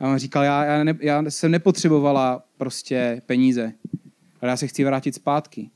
[0.00, 3.72] A on říkal, já, já, ne, já jsem nepotřebovala prostě peníze,
[4.40, 5.70] ale já se chci vrátit zpátky.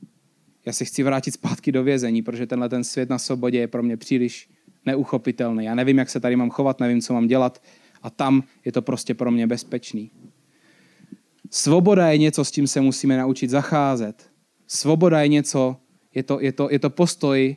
[0.69, 3.83] Já se chci vrátit zpátky do vězení, protože tenhle ten svět na svobodě je pro
[3.83, 4.49] mě příliš
[4.85, 5.65] neuchopitelný.
[5.65, 7.61] Já nevím, jak se tady mám chovat, nevím, co mám dělat
[8.01, 10.11] a tam je to prostě pro mě bezpečný.
[11.49, 14.29] Svoboda je něco, s tím se musíme naučit zacházet.
[14.67, 15.77] Svoboda je něco,
[16.15, 17.55] Je to, je to, je to postoj,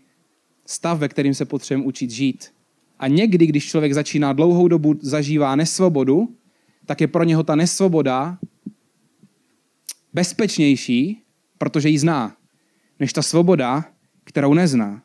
[0.66, 2.48] stav, ve kterým se potřebujeme učit žít.
[2.98, 6.36] A někdy, když člověk začíná dlouhou dobu zažívá nesvobodu,
[6.86, 8.38] tak je pro něho ta nesvoboda
[10.12, 11.22] bezpečnější,
[11.58, 12.36] protože ji zná,
[13.00, 13.84] než ta svoboda,
[14.24, 15.02] kterou nezná.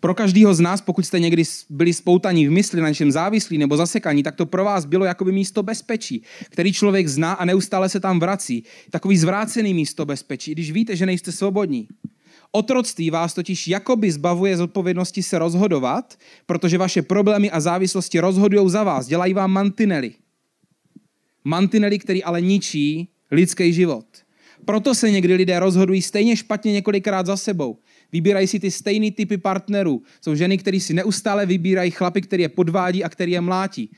[0.00, 3.76] Pro každého z nás, pokud jste někdy byli spoutaní v mysli, na něčem závislí nebo
[3.76, 8.00] zasekaní, tak to pro vás bylo jakoby místo bezpečí, který člověk zná a neustále se
[8.00, 8.64] tam vrací.
[8.90, 11.88] Takový zvrácený místo bezpečí, když víte, že nejste svobodní.
[12.52, 18.70] Otroctví vás totiž jakoby zbavuje z odpovědnosti se rozhodovat, protože vaše problémy a závislosti rozhodují
[18.70, 20.14] za vás, dělají vám mantinely.
[21.44, 24.06] Mantinely, který ale ničí lidský život.
[24.64, 27.78] Proto se někdy lidé rozhodují stejně špatně několikrát za sebou.
[28.12, 30.02] Vybírají si ty stejný typy partnerů.
[30.20, 33.90] Jsou ženy, které si neustále vybírají chlapy, který je podvádí a který je mlátí.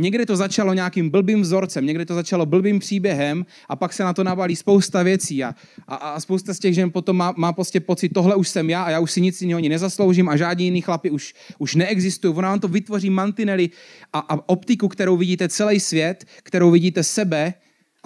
[0.00, 4.12] Někde to začalo nějakým blbým vzorcem, někde to začalo blbým příběhem a pak se na
[4.12, 5.54] to nabalí spousta věcí a,
[5.88, 8.82] a, a spousta z těch žen potom má, má prostě pocit, tohle už jsem já
[8.82, 12.34] a já už si nic jiného nezasloužím a žádní jiný chlapi už, už neexistují.
[12.34, 13.70] Ona vám to vytvoří mantinely
[14.12, 17.54] a, a optiku, kterou vidíte celý svět, kterou vidíte sebe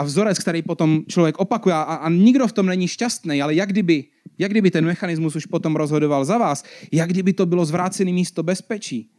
[0.02, 3.68] a vzorec, který potom člověk opakuje a, a nikdo v tom není šťastný, ale jak
[3.68, 4.04] kdyby,
[4.38, 8.42] jak kdyby ten mechanismus už potom rozhodoval za vás, jak kdyby to bylo zvrácené místo
[8.42, 9.10] bezpečí.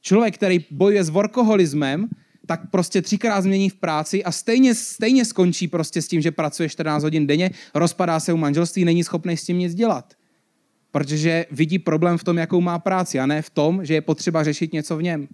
[0.00, 2.08] Člověk, který bojuje s workoholismem,
[2.46, 6.68] tak prostě třikrát změní v práci a stejně, stejně skončí prostě s tím, že pracuje
[6.68, 10.14] 14 hodin denně, rozpadá se u manželství, není schopný s tím nic dělat.
[10.90, 14.44] Protože vidí problém v tom, jakou má práci a ne v tom, že je potřeba
[14.44, 15.28] řešit něco v něm.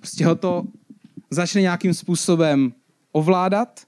[0.00, 0.64] Prostě ho to
[1.30, 2.72] začne nějakým způsobem
[3.16, 3.80] ovládat,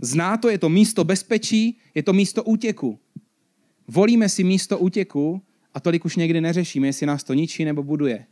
[0.00, 2.98] zná to, je to místo bezpečí, je to místo útěku.
[3.88, 5.42] Volíme si místo útěku
[5.74, 8.26] a tolik už někdy neřešíme, jestli nás to ničí nebo buduje.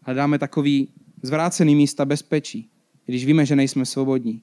[0.00, 0.88] Hledáme takový
[1.22, 2.70] zvrácený místa bezpečí,
[3.06, 4.40] když víme, že nejsme svobodní.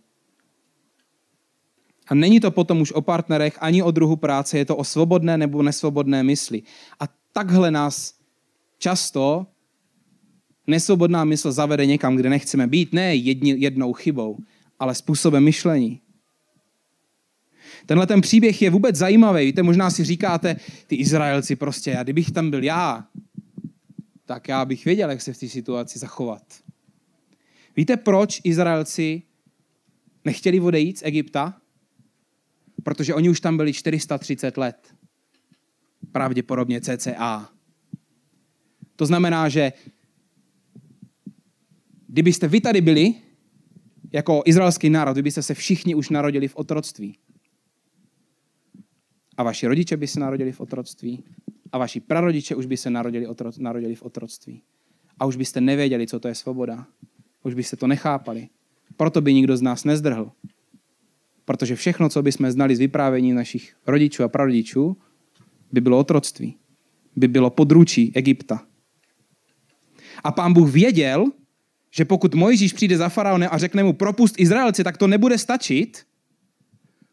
[2.08, 5.38] A není to potom už o partnerech ani o druhu práce, je to o svobodné
[5.38, 6.62] nebo nesvobodné mysli.
[7.00, 8.13] A takhle nás
[8.78, 9.47] často
[10.67, 14.38] nesvobodná mysl zavede někam, kde nechceme být, ne jedni, jednou chybou,
[14.82, 16.02] ale způsobem myšlení.
[17.86, 19.46] Tenhle ten příběh je vůbec zajímavý.
[19.46, 20.56] Víte, možná si říkáte,
[20.88, 23.08] ty Izraelci prostě, a kdybych tam byl já,
[24.26, 26.44] tak já bych věděl, jak se v té situaci zachovat.
[27.78, 29.24] Víte, proč Izraelci
[30.26, 31.62] nechtěli odejít z Egypta?
[32.84, 34.96] Protože oni už tam byli 430 let.
[36.12, 37.50] Pravděpodobně CCA.
[38.96, 39.74] To znamená, že
[42.08, 43.15] kdybyste vy tady byli,
[44.12, 47.17] jako izraelský národ, kdybyste se všichni už narodili v otroctví.
[49.38, 51.24] A vaši rodiče by se narodili v otroctví.
[51.71, 54.62] A vaši prarodiče už by se narodili, otro, narodili v otroctví.
[55.19, 56.88] A už byste nevěděli, co to je svoboda.
[57.43, 58.50] Už byste to nechápali.
[58.97, 60.32] Proto by nikdo z nás nezdrhl.
[61.45, 64.97] Protože všechno, co bychom znali z vyprávění našich rodičů a prarodičů,
[65.71, 66.58] by bylo otroctví.
[67.15, 68.65] By bylo područí Egypta.
[70.24, 71.26] A pán Bůh věděl,
[71.91, 76.08] že pokud Mojžíš přijde za faraonem a řekne mu propust Izraelci, tak to nebude stačit,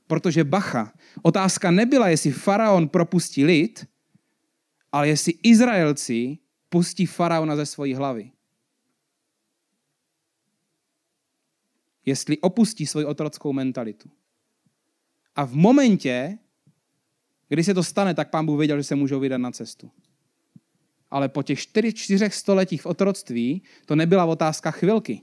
[0.06, 3.86] protože bacha, otázka nebyla, jestli faraon propustí lid,
[4.92, 6.38] ale jestli Izraelci
[6.68, 8.30] pustí faraona ze svojí hlavy.
[12.06, 14.10] Jestli opustí svoji otrockou mentalitu.
[15.36, 16.38] A v momentě,
[17.48, 19.90] kdy se to stane, tak pán Bůh věděl, že se můžou vydat na cestu
[21.10, 25.20] ale po těch čtyři, čtyřech stoletích v otroctví to nebyla otázka chvilky.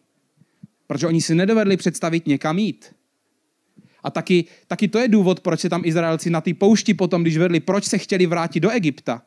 [0.88, 2.95] Protože oni si nedovedli představit někam jít.
[4.04, 7.38] A taky, taky to je důvod, proč se tam Izraelci na té poušti potom, když
[7.38, 9.21] vedli, proč se chtěli vrátit do Egypta.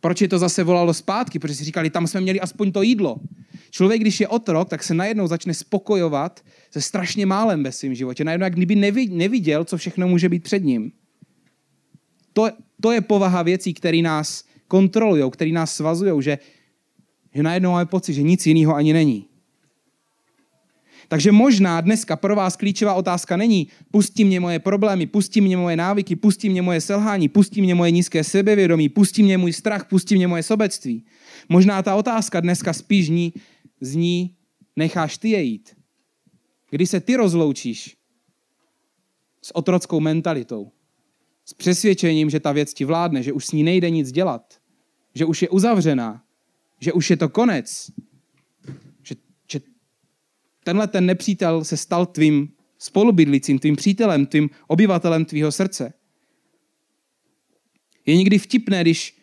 [0.00, 1.38] Proč je to zase volalo zpátky?
[1.38, 3.20] Protože si říkali, tam jsme měli aspoň to jídlo.
[3.70, 8.24] Člověk, když je otrok, tak se najednou začne spokojovat se strašně málem ve svém životě.
[8.24, 8.76] Najednou, jak kdyby
[9.08, 10.92] neviděl, co všechno může být před ním.
[12.32, 16.38] To, to je povaha věcí, které nás kontrolují, který nás svazují, že,
[17.34, 19.26] že najednou máme pocit, že nic jiného ani není.
[21.08, 25.76] Takže možná dneska pro vás klíčová otázka není pustí mě moje problémy, pustí mě moje
[25.76, 30.16] návyky, pustí mě moje selhání, pustí mě moje nízké sebevědomí, pustí mě můj strach, pustí
[30.16, 31.04] mě moje sobectví.
[31.48, 33.32] Možná ta otázka dneska spíš ní,
[33.80, 34.34] zní,
[34.76, 35.76] necháš ty je jít.
[36.70, 37.96] Kdy se ty rozloučíš
[39.42, 40.70] s otrockou mentalitou,
[41.46, 44.58] s přesvědčením, že ta věc ti vládne, že už s ní nejde nic dělat,
[45.14, 46.22] že už je uzavřená,
[46.80, 47.90] že už je to konec,
[49.02, 49.14] že,
[49.50, 49.60] že
[50.64, 55.92] tenhle ten nepřítel se stal tvým spolubydlícím, tvým přítelem, tvým obyvatelem tvýho srdce.
[58.06, 59.15] Je někdy vtipné, když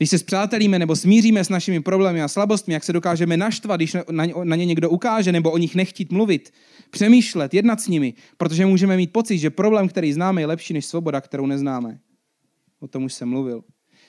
[0.00, 3.96] Když se zpřátelíme nebo smíříme s našimi problémy a slabostmi, jak se dokážeme naštvat, když
[4.44, 6.52] na, ně někdo ukáže nebo o nich nechtít mluvit,
[6.90, 10.86] přemýšlet, jednat s nimi, protože můžeme mít pocit, že problém, který známe, je lepší než
[10.86, 11.98] svoboda, kterou neznáme.
[12.80, 13.64] O tom už jsem mluvil.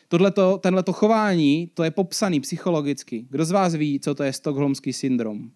[0.07, 3.25] Tohleto, tenhleto chování, to je popsaný psychologicky.
[3.29, 5.51] Kdo z vás ví, co to je stokholmský syndrom?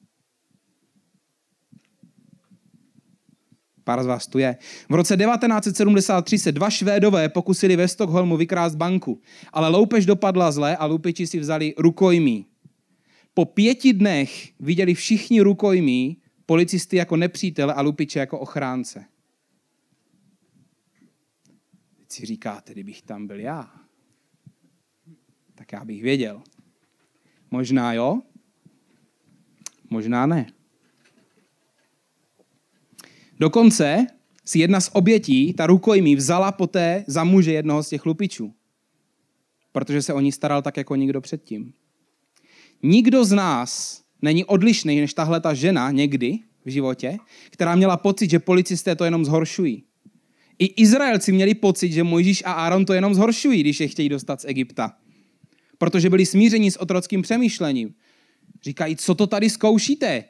[3.86, 4.58] Pár z vás tu je.
[4.90, 9.22] V roce 1973 se dva Švédové pokusili ve Stockholmu vykrást banku,
[9.54, 12.46] ale loupež dopadla zle a lupiči si vzali rukojmí.
[13.34, 19.06] Po pěti dnech viděli všichni rukojmí policisty jako nepřítele a lupiče jako ochránce.
[21.98, 23.72] Teď si říkáte, kdybych tam byl já,
[25.56, 26.42] tak já bych věděl.
[27.52, 28.22] Možná jo,
[29.90, 30.55] možná ne.
[33.40, 34.08] Dokonce
[34.46, 38.54] si jedna z obětí, ta rukojmí, vzala poté za muže jednoho z těch lupičů.
[39.72, 41.74] Protože se o ní staral tak jako nikdo předtím.
[42.84, 47.18] Nikdo z nás není odlišný než tahle ta žena někdy v životě,
[47.50, 49.84] která měla pocit, že policisté to jenom zhoršují.
[50.60, 54.42] I Izraelci měli pocit, že Mojžíš a Aaron to jenom zhoršují, když je chtějí dostat
[54.42, 54.98] z Egypta.
[55.78, 57.94] Protože byli smíření s otrockým přemýšlením.
[58.64, 60.24] Říkají, co to tady zkoušíte?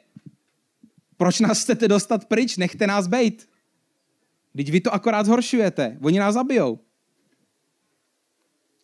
[1.16, 2.56] Proč nás chcete dostat pryč?
[2.56, 3.48] Nechte nás bejt.
[4.56, 5.98] Teď vy to akorát zhoršujete.
[6.02, 6.78] Oni nás zabijou.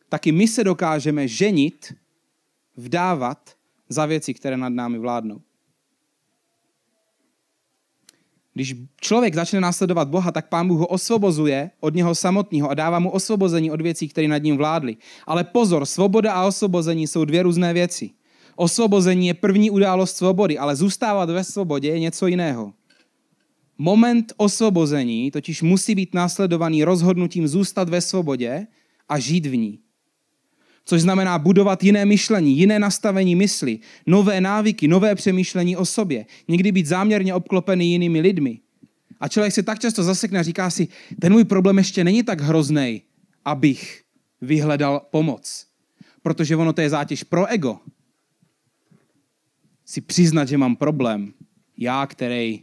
[0.09, 1.95] Taky my se dokážeme ženit,
[2.77, 3.57] vdávat
[3.89, 5.41] za věci, které nad námi vládnou.
[8.55, 12.99] Když člověk začne následovat Boha, tak Pán Bůh ho osvobozuje od něho samotného a dává
[12.99, 14.97] mu osvobození od věcí, které nad ním vládly.
[15.27, 18.11] Ale pozor, svoboda a osvobození jsou dvě různé věci.
[18.57, 22.73] Osvobození je první událost svobody, ale zůstávat ve svobodě je něco jiného.
[23.79, 28.67] Moment osvobození totiž musí být následovaný rozhodnutím zůstat ve svobodě
[29.09, 29.79] a žít v ní.
[30.85, 36.27] Což znamená budovat jiné myšlení, jiné nastavení mysli, nové návyky, nové přemýšlení o sobě.
[36.49, 38.61] Někdy být záměrně obklopený jinými lidmi.
[39.21, 40.89] A člověk se tak často zasekne a říká si,
[41.21, 43.03] ten můj problém ještě není tak hrozný,
[43.45, 44.03] abych
[44.41, 45.67] vyhledal pomoc.
[46.23, 47.79] Protože ono to je zátěž pro ego
[49.93, 51.33] si přiznat, že mám problém.
[51.77, 52.63] Já, který,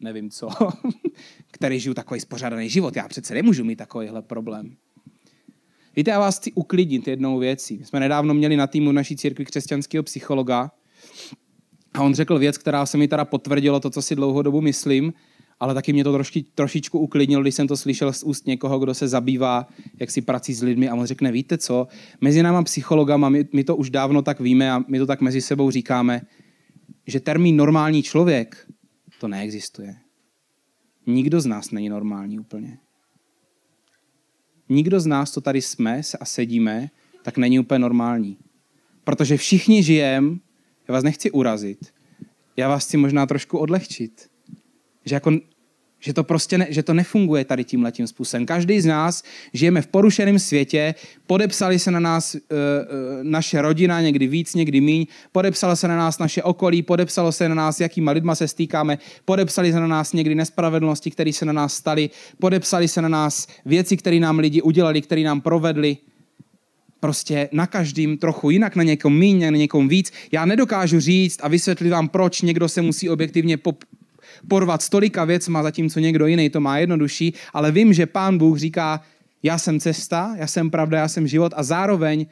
[0.00, 0.48] nevím co,
[1.52, 2.96] který žiju takový spořádaný život.
[2.96, 4.76] Já přece nemůžu mít takovýhle problém.
[5.96, 7.78] Víte, já vás chci uklidnit jednou věcí.
[7.78, 10.70] My jsme nedávno měli na týmu naší církvi křesťanského psychologa
[11.94, 15.12] a on řekl věc, která se mi teda potvrdilo to, co si dlouhodobu myslím,
[15.60, 18.94] ale taky mě to troši, trošičku uklidnilo, když jsem to slyšel z úst někoho, kdo
[18.94, 19.68] se zabývá
[20.00, 21.88] jaksi prací s lidmi a on řekne, víte co,
[22.20, 25.40] mezi náma psychologama, my, my to už dávno tak víme a my to tak mezi
[25.40, 26.22] sebou říkáme,
[27.06, 28.66] že termín normální člověk,
[29.20, 29.96] to neexistuje.
[31.06, 32.78] Nikdo z nás není normální úplně.
[34.68, 36.90] Nikdo z nás, co tady jsme a sedíme,
[37.22, 38.38] tak není úplně normální.
[39.04, 40.36] Protože všichni žijeme,
[40.88, 41.94] já vás nechci urazit,
[42.56, 44.30] já vás chci možná trošku odlehčit.
[45.04, 45.30] Že jako
[46.04, 48.46] že to prostě ne, že to nefunguje tady tím letím způsobem.
[48.46, 50.94] Každý z nás žijeme v porušeném světě,
[51.26, 52.40] podepsali se na nás e,
[53.22, 57.54] naše rodina, někdy víc, někdy míň, podepsalo se na nás naše okolí, podepsalo se na
[57.54, 61.74] nás, jakýma lidma se stýkáme, podepsali se na nás někdy nespravedlnosti, které se na nás
[61.74, 65.96] staly, podepsali se na nás věci, které nám lidi udělali, které nám provedli.
[67.00, 70.12] Prostě na každým trochu jinak, na někom míň, na někom víc.
[70.32, 73.56] Já nedokážu říct a vysvětlit vám, proč někdo se musí objektivně
[74.48, 78.58] porvat s tolika věcma, zatímco někdo jiný to má jednodušší, ale vím, že pán Bůh
[78.58, 79.00] říká,
[79.42, 82.26] já jsem cesta, já jsem pravda, já jsem život a zároveň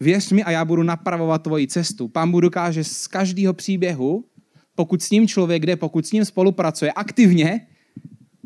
[0.00, 2.08] věř mi a já budu napravovat tvoji cestu.
[2.08, 4.24] Pán Bůh dokáže z každého příběhu,
[4.74, 7.66] pokud s ním člověk jde, pokud s ním spolupracuje aktivně,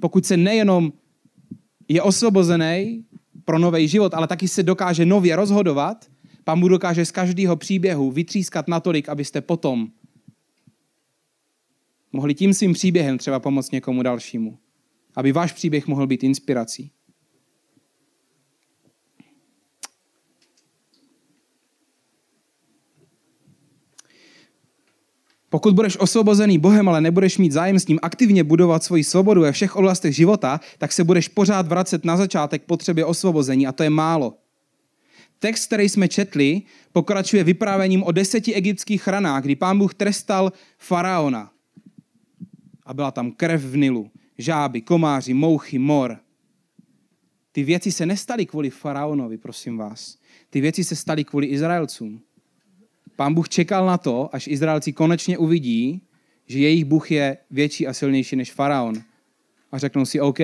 [0.01, 0.93] pokud se nejenom
[1.89, 3.05] je osvobozený
[3.45, 6.07] pro nový život, ale taky se dokáže nově rozhodovat,
[6.45, 9.89] Pán Bůh dokáže z každého příběhu vytřískat natolik, abyste potom
[12.17, 14.59] mohli tím svým příběhem třeba pomoct někomu dalšímu.
[15.15, 16.91] Aby váš příběh mohl být inspirací.
[25.51, 29.53] Pokud budeš osvobozený Bohem, ale nebudeš mít zájem s ním aktivně budovat svoji svobodu ve
[29.53, 33.91] všech oblastech života, tak se budeš pořád vracet na začátek potřeby osvobození a to je
[33.91, 34.35] málo.
[35.39, 36.63] Text, který jsme četli,
[36.93, 41.56] pokračuje vyprávěním o deseti egyptských ranách, kdy pán Bůh trestal faraona
[42.87, 46.19] a byla tam krev v Nilu, žáby, komáři, mouchy, mor.
[47.53, 50.19] Ty věci se nestaly kvůli faraonovi, prosím vás.
[50.51, 52.21] Ty věci se staly kvůli Izraelcům.
[53.17, 56.03] Pán Bůh čekal na to, až Izraelci konečně uvidí,
[56.47, 59.03] že jejich Bůh je větší a silnější než faraon.
[59.73, 60.39] A řeknou si, OK,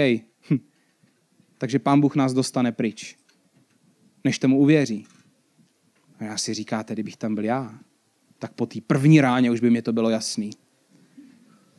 [0.51, 0.59] hm.
[1.59, 3.17] takže pán Bůh nás dostane pryč.
[4.25, 5.07] Než tomu uvěří.
[6.19, 7.79] A já si říkáte, kdybych tam byl já,
[8.39, 10.51] tak po té první ráně už by mě to bylo jasný.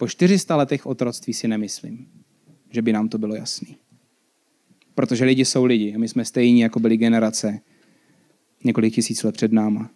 [0.03, 2.07] Po 400 letech otroctví si nemyslím,
[2.69, 3.77] že by nám to bylo jasný.
[4.95, 7.59] Protože lidi jsou lidi a my jsme stejní, jako byly generace
[8.63, 9.89] několik tisíc let před náma.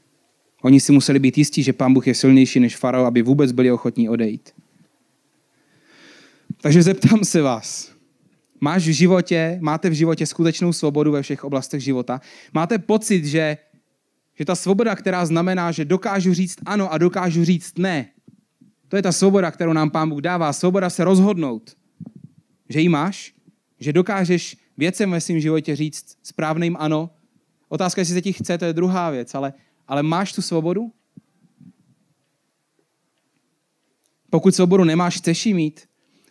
[0.61, 3.71] Oni si museli být jistí, že pán Bůh je silnější než farao, aby vůbec byli
[3.71, 4.49] ochotní odejít.
[6.61, 7.91] Takže zeptám se vás,
[8.61, 12.21] máš v životě, máte v životě skutečnou svobodu ve všech oblastech života?
[12.53, 13.57] Máte pocit, že,
[14.35, 18.09] že ta svoboda, která znamená, že dokážu říct ano a dokážu říct ne,
[18.88, 20.53] to je ta svoboda, kterou nám pán Bůh dává.
[20.53, 21.77] Svoboda se rozhodnout,
[22.69, 23.33] že ji máš,
[23.79, 27.09] že dokážeš věcem ve svém životě říct správným ano.
[27.69, 29.53] Otázka, jestli se ti chce, to je druhá věc, ale,
[29.88, 30.91] ale máš tu svobodu?
[34.29, 35.88] Pokud svobodu nemáš, chceš ji mít.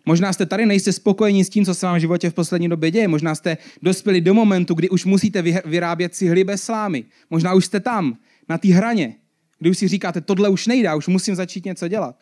[0.06, 2.90] Možná jste tady, nejste spokojení s tím, co se vám v životě v poslední době
[2.90, 3.08] děje.
[3.08, 7.04] Možná jste dospěli do momentu, kdy už musíte vyrábět si hlibe slámy.
[7.30, 9.14] Možná už jste tam, na té hraně,
[9.58, 12.16] kdy už si říkáte, tohle už nejde, už musím začít něco dělat.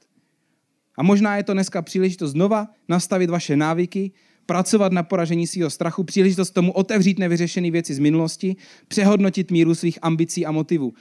[0.96, 4.12] A možná je to dneska příležitost znova nastavit vaše návyky,
[4.46, 8.56] pracovat na poražení svého strachu, příležitost tomu otevřít nevyřešené věci z minulosti,
[8.88, 10.94] přehodnotit míru svých ambicí a motivů.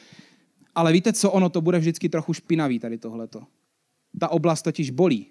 [0.76, 3.44] Ale víte co, ono to bude vždycky trochu špinavý tady tohleto.
[4.20, 5.28] Ta oblast totiž bolí.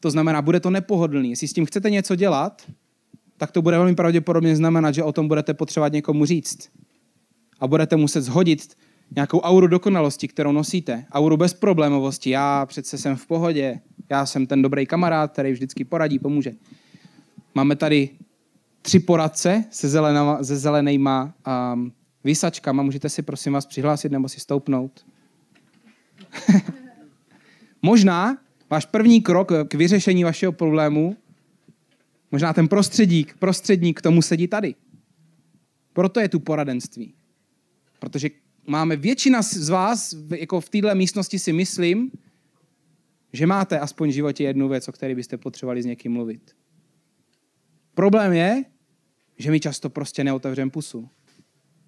[0.00, 1.30] To znamená, bude to nepohodlný.
[1.30, 2.62] Jestli s tím chcete něco dělat,
[3.36, 6.68] tak to bude velmi pravděpodobně znamenat, že o tom budete potřebovat někomu říct.
[7.60, 8.76] A budete muset zhodit
[9.14, 11.04] nějakou auru dokonalosti, kterou nosíte.
[11.12, 12.30] Auru bezproblémovosti.
[12.30, 13.80] Já přece jsem v pohodě.
[14.10, 16.52] Já jsem ten dobrý kamarád, který vždycky poradí, pomůže.
[17.54, 18.10] Máme tady
[18.82, 21.34] tři poradce se, zelenama, se zelenýma
[21.74, 21.92] um,
[22.24, 22.82] výsačkama.
[22.82, 25.06] Můžete si prosím vás přihlásit nebo si stoupnout.
[27.82, 28.38] Možná
[28.70, 31.16] váš první krok k vyřešení vašeho problému,
[32.32, 34.74] možná ten prostředník, prostředník k tomu sedí tady.
[35.92, 37.14] Proto je tu poradenství.
[37.98, 38.30] Protože
[38.66, 42.10] máme většina z vás, jako v této místnosti si myslím,
[43.32, 46.50] že máte aspoň v životě jednu věc, o které byste potřebovali s někým mluvit.
[47.94, 48.64] Problém je,
[49.38, 51.08] že my často prostě neotevřeme pusu.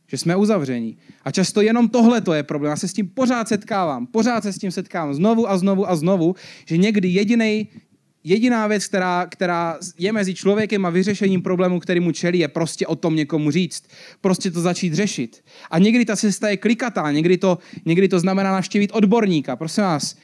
[0.06, 0.98] Že jsme uzavření.
[1.24, 2.70] A často jenom tohle to je problém.
[2.70, 4.06] Já se s tím pořád setkávám.
[4.06, 6.34] Pořád se s tím setkávám znovu a znovu a znovu,
[6.66, 7.68] že někdy jediný,
[8.24, 12.86] jediná věc, která, která je mezi člověkem a vyřešením problému, který mu čelí, je prostě
[12.86, 13.84] o tom někomu říct.
[14.20, 15.44] Prostě to začít řešit.
[15.70, 19.56] A někdy ta cesta je klikatá, někdy to, někdy to znamená navštívit odborníka.
[19.56, 20.16] Prosím vás,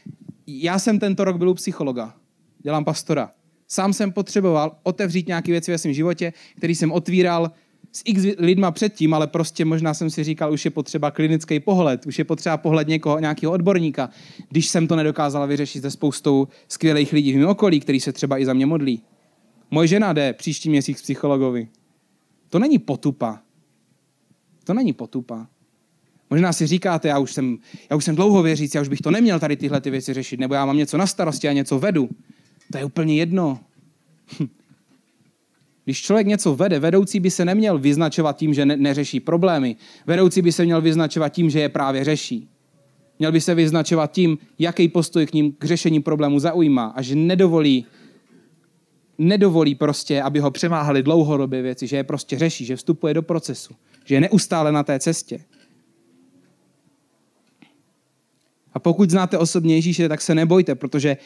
[0.47, 2.14] já jsem tento rok byl u psychologa.
[2.62, 3.30] Dělám pastora.
[3.68, 7.51] Sám jsem potřeboval otevřít nějaké věci ve svém životě, který jsem otvíral
[7.97, 12.07] s x lidma předtím, ale prostě možná jsem si říkal, už je potřeba klinický pohled,
[12.07, 14.11] už je potřeba pohled někoho, nějakého odborníka,
[14.49, 18.38] když jsem to nedokázala vyřešit se spoustou skvělých lidí v mém okolí, který se třeba
[18.38, 19.03] i za mě modlí.
[19.70, 21.68] Moje žena jde příští měsíc k psychologovi.
[22.49, 23.40] To není potupa.
[24.64, 25.47] To není potupa.
[26.30, 27.59] Možná si říkáte, já už jsem,
[27.90, 30.40] já už jsem dlouho věřící, já už bych to neměl tady tyhle ty věci řešit,
[30.40, 32.09] nebo já mám něco na starosti a něco vedu.
[32.72, 33.61] To je úplně jedno.
[35.85, 39.76] Když člověk něco vede, vedoucí by se neměl vyznačovat tím, že ne- neřeší problémy.
[40.07, 42.49] Vedoucí by se měl vyznačovat tím, že je právě řeší.
[43.18, 47.14] Měl by se vyznačovat tím, jaký postoj k ním k řešení problému zaujímá a že
[47.14, 47.87] nedovolí,
[49.18, 53.74] nedovolí prostě, aby ho přemáhali dlouhodobě věci, že je prostě řeší, že vstupuje do procesu,
[54.05, 55.41] že je neustále na té cestě.
[58.72, 61.16] A pokud znáte osobně Ježíše, tak se nebojte, protože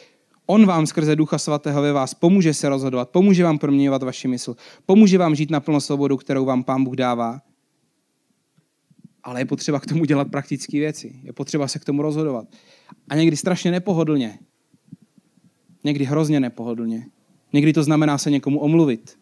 [0.51, 4.55] On vám skrze Ducha Svatého ve vás pomůže se rozhodovat, pomůže vám proměňovat vaši mysl,
[4.85, 7.41] pomůže vám žít na plnou svobodu, kterou vám Pán Bůh dává.
[9.23, 11.19] Ale je potřeba k tomu dělat praktické věci.
[11.23, 12.47] Je potřeba se k tomu rozhodovat.
[13.09, 14.39] A někdy strašně nepohodlně.
[15.83, 17.05] Někdy hrozně nepohodlně.
[17.53, 19.17] Někdy to znamená se někomu omluvit.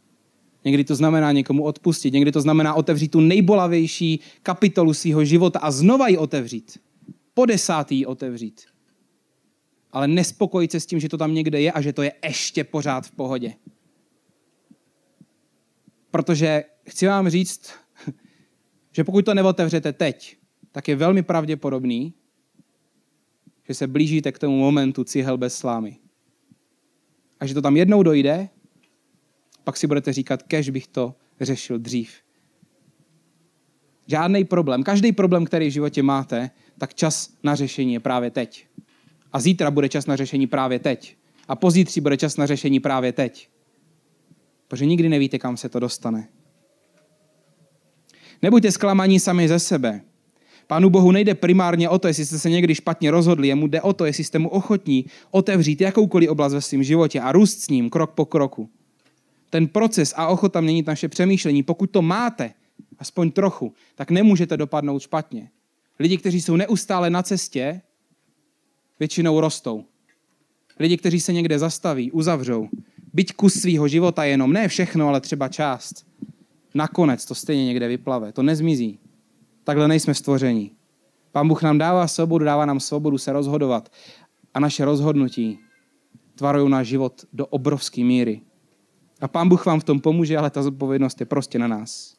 [0.65, 2.13] Někdy to znamená někomu odpustit.
[2.13, 6.79] Někdy to znamená otevřít tu nejbolavější kapitolu svého života a znova ji otevřít.
[7.33, 8.61] Po desátý ji otevřít
[9.91, 12.63] ale nespokojit se s tím, že to tam někde je a že to je ještě
[12.63, 13.53] pořád v pohodě.
[16.11, 17.71] Protože chci vám říct,
[18.91, 20.37] že pokud to neotevřete teď,
[20.71, 22.13] tak je velmi pravděpodobný,
[23.67, 25.97] že se blížíte k tomu momentu cihel bez slámy.
[27.39, 28.49] A že to tam jednou dojde,
[29.63, 32.11] pak si budete říkat, kež bych to řešil dřív.
[34.07, 38.67] Žádný problém, každý problém, který v životě máte, tak čas na řešení je právě teď.
[39.37, 41.15] A zítra bude čas na řešení právě teď.
[41.47, 43.49] A pozítří bude čas na řešení právě teď.
[44.67, 46.27] Protože nikdy nevíte, kam se to dostane.
[48.41, 50.01] Nebuďte zklamaní sami ze sebe.
[50.67, 53.93] Pánu Bohu nejde primárně o to, jestli jste se někdy špatně rozhodli, jemu jde o
[53.93, 57.89] to, jestli jste mu ochotní otevřít jakoukoliv oblast ve svém životě a růst s ním
[57.89, 58.69] krok po kroku.
[59.49, 62.53] Ten proces a ochota měnit naše přemýšlení, pokud to máte
[62.99, 65.49] aspoň trochu, tak nemůžete dopadnout špatně.
[65.99, 67.81] Lidi, kteří jsou neustále na cestě,
[68.99, 69.85] většinou rostou.
[70.79, 72.69] Lidi, kteří se někde zastaví, uzavřou,
[73.13, 76.05] byť kus svého života jenom, ne všechno, ale třeba část,
[76.73, 78.99] nakonec to stejně někde vyplave, to nezmizí.
[79.63, 80.71] Takhle nejsme stvoření.
[81.31, 83.91] Pán Bůh nám dává svobodu, dává nám svobodu se rozhodovat
[84.53, 85.59] a naše rozhodnutí
[86.35, 88.41] tvarují náš život do obrovské míry.
[89.21, 92.16] A Pán Bůh vám v tom pomůže, ale ta zodpovědnost je prostě na nás.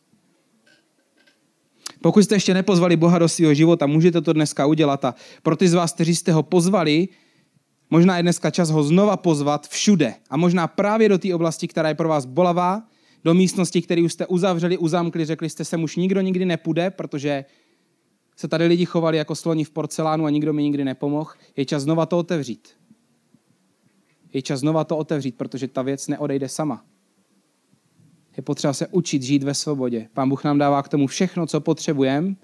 [2.01, 5.05] Pokud jste ještě nepozvali Boha do svého života, můžete to dneska udělat.
[5.05, 7.09] A pro ty z vás, kteří jste ho pozvali,
[7.91, 10.15] možná je dneska čas ho znova pozvat všude.
[10.31, 12.83] A možná právě do té oblasti, která je pro vás bolavá,
[13.25, 17.45] do místnosti, které už jste uzavřeli, uzamkli, řekli jste, sem už nikdo nikdy nepůjde, protože
[18.37, 21.31] se tady lidi chovali jako sloni v porcelánu a nikdo mi nikdy nepomohl.
[21.57, 22.69] Je čas znova to otevřít.
[24.33, 26.85] Je čas znova to otevřít, protože ta věc neodejde sama.
[28.39, 30.09] Je potřeba se učit žít ve svobodě.
[30.15, 32.35] Pán Bůh nám dává k tomu všechno, co potřebujeme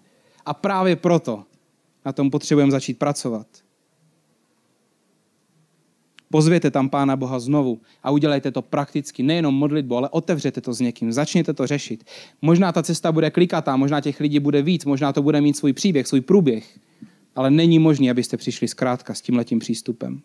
[0.47, 1.45] a právě proto
[2.05, 3.47] na tom potřebujeme začít pracovat.
[6.31, 10.81] Pozvěte tam Pána Boha znovu a udělejte to prakticky, nejenom modlitbu, ale otevřete to s
[10.81, 12.05] někým, začněte to řešit.
[12.43, 15.73] Možná ta cesta bude klikatá, možná těch lidí bude víc, možná to bude mít svůj
[15.73, 16.79] příběh, svůj průběh,
[17.37, 20.23] ale není možné, abyste přišli zkrátka s tímhletím přístupem.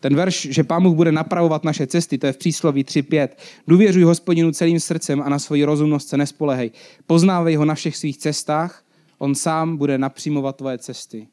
[0.00, 3.28] Ten verš, že Pán Bůh bude napravovat naše cesty, to je v přísloví 3.5.
[3.68, 6.70] Důvěřuj hospodinu celým srdcem a na svoji rozumnost se nespolehej.
[7.06, 8.84] Poznávej ho na všech svých cestách,
[9.18, 11.28] on sám bude napřímovat tvoje cesty.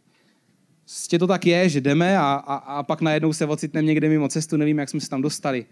[0.84, 4.28] Prostě to tak je, že jdeme a, a, a pak najednou se ocitneme někde mimo
[4.28, 5.66] cestu, nevím, jak jsme se tam dostali.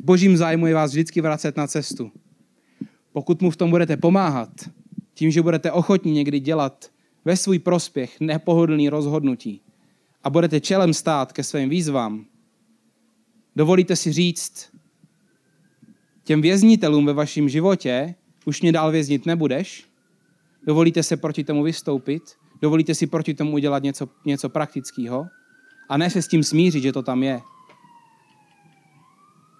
[0.00, 2.12] V božím zájmu je vás vždycky vracet na cestu.
[3.12, 4.50] Pokud mu v tom budete pomáhat,
[5.14, 6.90] tím, že budete ochotní někdy dělat
[7.24, 9.60] ve svůj prospěch nepohodlný rozhodnutí
[10.24, 12.24] a budete čelem stát ke svým výzvám,
[13.58, 14.70] dovolíte si říct
[16.24, 19.84] těm věznitelům ve vašem životě, už mě dál věznit nebudeš,
[20.66, 22.22] dovolíte se proti tomu vystoupit,
[22.62, 25.26] dovolíte si proti tomu udělat něco, něco praktického
[25.88, 27.40] a ne se s tím smířit, že to tam je,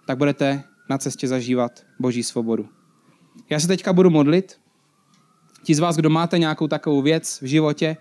[0.06, 2.68] tak budete na cestě zažívat Boží svobodu.
[3.50, 4.60] Já se teďka budu modlit.
[5.62, 7.96] Ti z vás, kdo máte nějakou takovou věc v životě,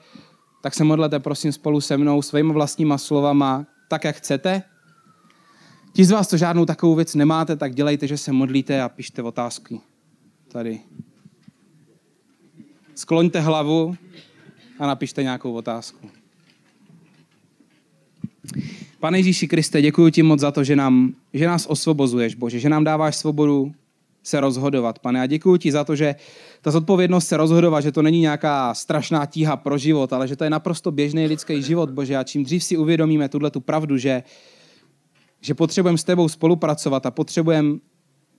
[0.61, 4.63] tak se modlete prosím spolu se mnou svými vlastníma slovama, tak jak chcete.
[5.97, 9.21] Ti z vás, co žádnou takovou věc nemáte, tak dělejte, že se modlíte a pište
[9.21, 9.79] otázky.
[10.47, 10.79] Tady.
[12.95, 13.95] Skloňte hlavu
[14.79, 16.09] a napište nějakou otázku.
[18.99, 22.69] Pane Ježíši Kriste, děkuji ti moc za to, že, nám, že nás osvobozuješ, Bože, že
[22.69, 23.73] nám dáváš svobodu
[24.23, 25.21] se rozhodovat, pane.
[25.21, 26.15] A děkuji ti za to, že
[26.61, 30.43] ta zodpovědnost se rozhodovat, že to není nějaká strašná tíha pro život, ale že to
[30.43, 32.17] je naprosto běžný lidský život, Bože.
[32.17, 34.23] A čím dřív si uvědomíme tuhle tu pravdu, že,
[35.41, 37.77] že potřebujeme s tebou spolupracovat a potřebujeme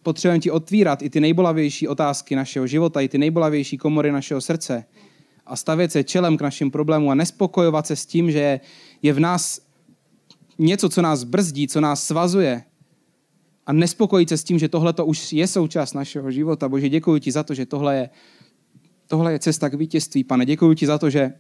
[0.03, 4.85] potřebujeme ti otvírat i ty nejbolavější otázky našeho života, i ty nejbolavější komory našeho srdce
[5.47, 8.61] a stavět se čelem k našim problémům a nespokojovat se s tím, že
[9.03, 9.61] je v nás
[10.59, 12.65] něco, co nás brzdí, co nás svazuje,
[13.69, 16.69] a nespokojit se s tím, že tohle to už je součást našeho života.
[16.69, 18.11] Bože, děkuji ti za to, že tohle je,
[19.07, 20.25] tohle je cesta k vítězství.
[20.25, 21.33] Pane, děkuji ti za to, že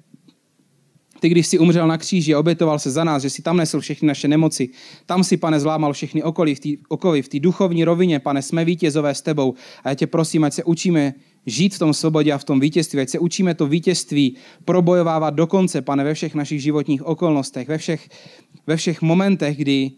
[1.20, 3.80] ty, když jsi umřel na kříži a obětoval se za nás, že jsi tam nesl
[3.80, 4.68] všechny naše nemoci,
[5.06, 8.64] tam si, pane, zlámal všechny okolí v tý, okovy, v té duchovní rovině, pane, jsme
[8.64, 9.54] vítězové s tebou.
[9.84, 11.14] A já tě prosím, ať se učíme
[11.46, 15.46] žít v tom svobodě a v tom vítězství, ať se učíme to vítězství probojovávat do
[15.46, 18.08] konce, pane, ve všech našich životních okolnostech, ve všech,
[18.66, 19.90] ve všech momentech, kdy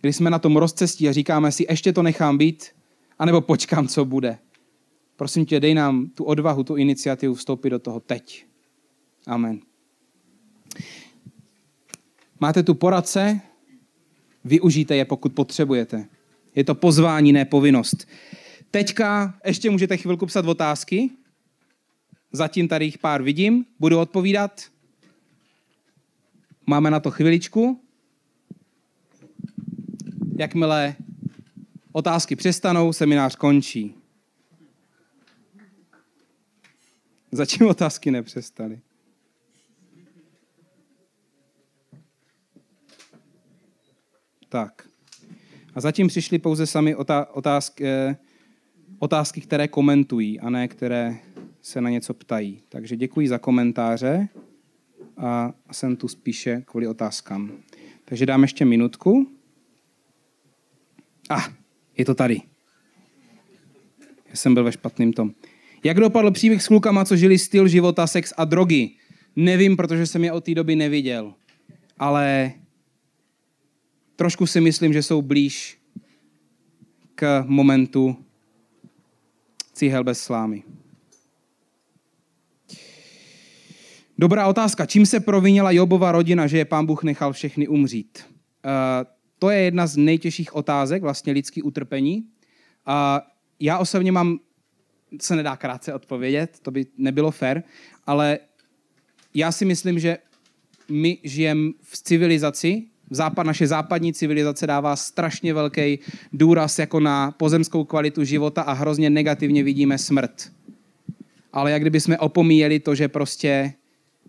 [0.00, 2.64] kdy jsme na tom rozcestí a říkáme si, ještě to nechám být,
[3.18, 4.38] anebo počkám, co bude.
[5.16, 8.46] Prosím tě, dej nám tu odvahu, tu iniciativu vstoupit do toho teď.
[9.26, 9.60] Amen.
[12.40, 13.40] Máte tu poradce,
[14.44, 16.08] využijte je, pokud potřebujete.
[16.54, 18.08] Je to pozvání, ne povinnost.
[18.70, 21.10] Teďka ještě můžete chvilku psat otázky.
[22.32, 23.64] Zatím tady jich pár vidím.
[23.80, 24.62] Budu odpovídat.
[26.66, 27.80] Máme na to chviličku.
[30.38, 30.96] Jakmile
[31.92, 33.95] otázky přestanou, seminář končí.
[37.36, 38.80] Zatím otázky nepřestaly.
[44.48, 44.88] Tak.
[45.74, 46.96] A zatím přišly pouze sami
[47.32, 48.16] otázky, eh,
[48.98, 51.16] otázky, které komentují, a ne které
[51.62, 52.62] se na něco ptají.
[52.68, 54.28] Takže děkuji za komentáře
[55.16, 57.52] a jsem tu spíše kvůli otázkám.
[58.04, 59.30] Takže dám ještě minutku.
[61.28, 61.52] A, ah,
[61.96, 62.40] je to tady.
[64.28, 65.34] Já jsem byl ve špatném tom.
[65.86, 68.90] Jak dopadl příběh s klukama, co žili styl života, sex a drogy?
[69.36, 71.34] Nevím, protože jsem je od té doby neviděl.
[71.98, 72.52] Ale
[74.16, 75.78] trošku si myslím, že jsou blíž
[77.14, 78.16] k momentu
[79.72, 80.62] cihel bez slámy.
[84.18, 84.86] Dobrá otázka.
[84.86, 88.24] Čím se provinila Jobova rodina, že je pán Bůh nechal všechny umřít?
[88.26, 88.72] Uh,
[89.38, 92.18] to je jedna z nejtěžších otázek, vlastně lidský utrpení.
[92.18, 92.94] Uh,
[93.60, 94.38] já osobně mám,
[95.20, 97.62] se nedá krátce odpovědět, to by nebylo fér,
[98.06, 98.38] ale
[99.34, 100.18] já si myslím, že
[100.88, 105.98] my žijeme v civilizaci, v západ, naše západní civilizace dává strašně velký
[106.32, 110.52] důraz jako na pozemskou kvalitu života a hrozně negativně vidíme smrt.
[111.52, 113.72] Ale jak kdyby jsme opomíjeli to, že prostě,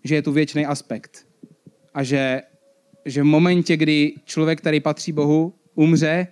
[0.03, 1.27] že je tu věčný aspekt.
[1.93, 2.41] A že,
[3.05, 6.27] že v momentě, kdy člověk, který patří Bohu, umře,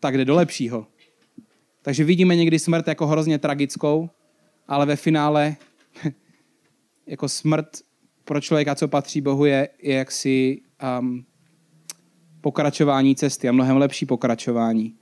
[0.00, 0.86] tak jde do lepšího.
[1.82, 4.10] Takže vidíme někdy smrt jako hrozně tragickou,
[4.68, 5.56] ale ve finále
[7.06, 7.68] jako smrt
[8.24, 10.60] pro člověka, co patří Bohu, je, je jaksi
[11.00, 11.24] um,
[12.40, 14.94] pokračování cesty a mnohem lepší pokračování.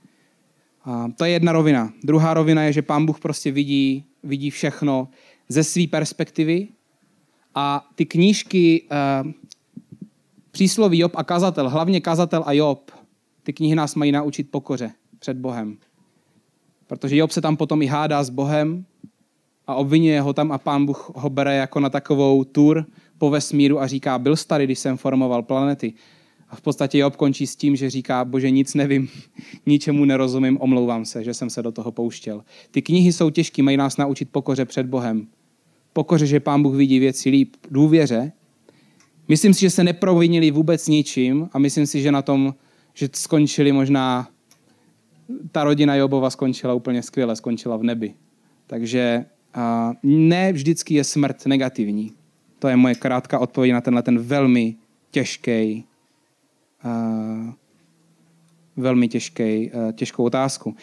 [0.83, 1.93] A to je jedna rovina.
[2.03, 5.07] Druhá rovina je, že pán Bůh prostě vidí, vidí všechno
[5.49, 6.67] ze své perspektivy
[7.55, 8.87] a ty knížky
[9.23, 9.31] uh,
[10.51, 12.91] přísloví Job a kazatel, hlavně kazatel a Job,
[13.43, 15.77] ty knihy nás mají naučit pokoře před Bohem.
[16.87, 18.85] Protože Job se tam potom i hádá s Bohem
[19.67, 22.85] a obvinuje ho tam a pán Bůh ho bere jako na takovou tur
[23.17, 25.93] po vesmíru a říká, byl starý, když jsem formoval planety.
[26.49, 29.09] A v podstatě Job končí s tím, že říká, bože, nic nevím,
[29.65, 32.43] ničemu nerozumím, omlouvám se, že jsem se do toho pouštěl.
[32.71, 35.27] Ty knihy jsou těžké, mají nás naučit pokoře před Bohem.
[35.93, 38.31] Pokoře, že pán Bůh vidí věci líp, důvěře.
[39.27, 42.53] Myslím si, že se neprovinili vůbec ničím a myslím si, že na tom,
[42.93, 44.27] že skončili možná,
[45.51, 48.13] ta rodina Jobova skončila úplně skvěle, skončila v nebi.
[48.67, 52.13] Takže a ne vždycky je smrt negativní.
[52.59, 54.75] To je moje krátká odpověď na tenhle ten velmi
[55.11, 55.85] těžký,
[56.85, 57.53] uh,
[58.75, 60.75] velmi těžký, uh, těžkou otázku.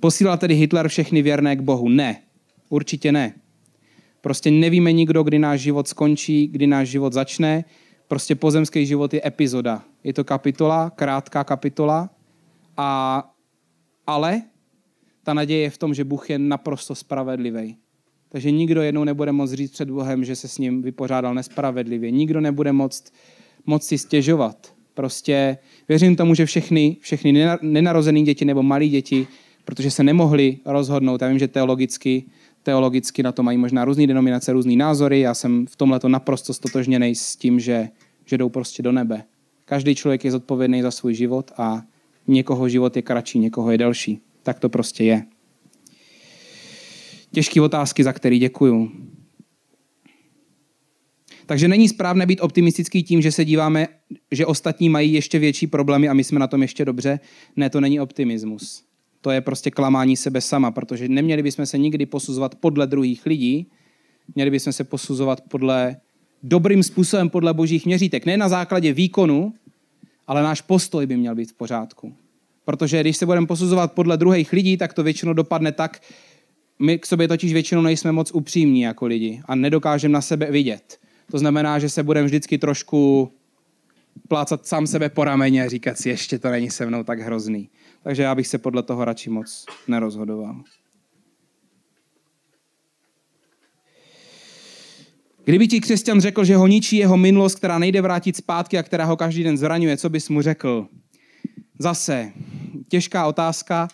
[0.00, 1.88] Posílal tedy Hitler všechny věrné k Bohu?
[1.88, 2.20] Ne,
[2.68, 3.34] určitě ne.
[4.20, 7.64] Prostě nevíme nikdo, kdy náš život skončí, kdy náš život začne.
[8.08, 9.82] Prostě pozemský život je epizoda.
[10.04, 12.10] Je to kapitola, krátká kapitola,
[12.76, 13.31] a,
[14.06, 14.42] ale
[15.22, 17.76] ta naděje je v tom, že Bůh je naprosto spravedlivý.
[18.28, 22.10] Takže nikdo jednou nebude moct říct před Bohem, že se s ním vypořádal nespravedlivě.
[22.10, 23.12] Nikdo nebude moct,
[23.66, 24.74] moct si stěžovat.
[24.94, 29.26] Prostě věřím tomu, že všechny, všechny nenarozené děti nebo malé děti,
[29.64, 32.24] protože se nemohli rozhodnout, já vím, že teologicky,
[32.62, 37.14] teologicky na to mají možná různé denominace, různé názory, já jsem v tomhle naprosto stotožněný
[37.14, 37.88] s tím, že,
[38.24, 39.24] že jdou prostě do nebe.
[39.64, 41.82] Každý člověk je zodpovědný za svůj život a
[42.26, 44.20] někoho život je kratší, někoho je delší.
[44.42, 45.22] Tak to prostě je.
[47.32, 48.90] Těžké otázky, za které děkuju.
[51.46, 53.88] Takže není správné být optimistický tím, že se díváme,
[54.30, 57.20] že ostatní mají ještě větší problémy a my jsme na tom ještě dobře.
[57.56, 58.84] Ne, to není optimismus.
[59.20, 63.66] To je prostě klamání sebe sama, protože neměli bychom se nikdy posuzovat podle druhých lidí,
[64.34, 65.96] měli bychom se posuzovat podle
[66.42, 68.26] dobrým způsobem podle božích měřítek.
[68.26, 69.52] Ne na základě výkonu,
[70.32, 72.14] ale náš postoj by měl být v pořádku.
[72.64, 76.00] Protože když se budeme posuzovat podle druhých lidí, tak to většinou dopadne tak,
[76.78, 81.00] my k sobě totiž většinou nejsme moc upřímní jako lidi a nedokážeme na sebe vidět.
[81.30, 83.32] To znamená, že se budeme vždycky trošku
[84.28, 87.68] plácat sám sebe po rameně a říkat si, ještě to není se mnou tak hrozný.
[88.02, 90.62] Takže já bych se podle toho radši moc nerozhodoval.
[95.44, 99.04] Kdyby ti křesťan řekl, že ho ničí jeho minulost, která nejde vrátit zpátky a která
[99.04, 100.86] ho každý den zraňuje, co bys mu řekl?
[101.78, 102.32] Zase,
[102.88, 103.88] těžká otázka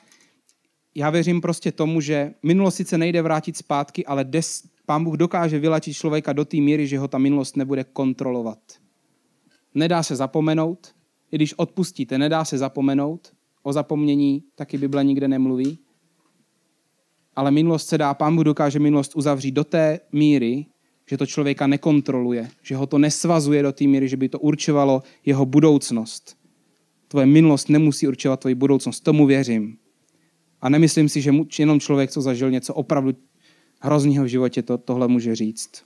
[0.98, 5.58] já věřím prostě tomu, že minulost sice nejde vrátit zpátky, ale des, pán Bůh dokáže
[5.58, 8.58] vylačit člověka do té míry, že ho ta minulost nebude kontrolovat.
[9.74, 10.94] Nedá se zapomenout,
[11.32, 13.32] i když odpustíte, nedá se zapomenout.
[13.62, 15.78] O zapomnění taky Bible nikde nemluví.
[17.36, 20.66] Ale minulost se dá, pán Bůh dokáže minulost uzavřít do té míry,
[21.10, 25.02] že to člověka nekontroluje, že ho to nesvazuje do té míry, že by to určovalo
[25.24, 26.36] jeho budoucnost.
[27.08, 29.78] Tvoje minulost nemusí určovat tvoji budoucnost, tomu věřím.
[30.60, 33.12] A nemyslím si, že jenom člověk, co zažil něco opravdu
[33.80, 35.82] hrozného v životě, to, tohle může říct.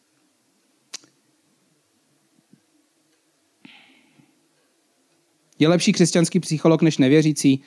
[5.59, 7.63] Je lepší křesťanský psycholog než nevěřící?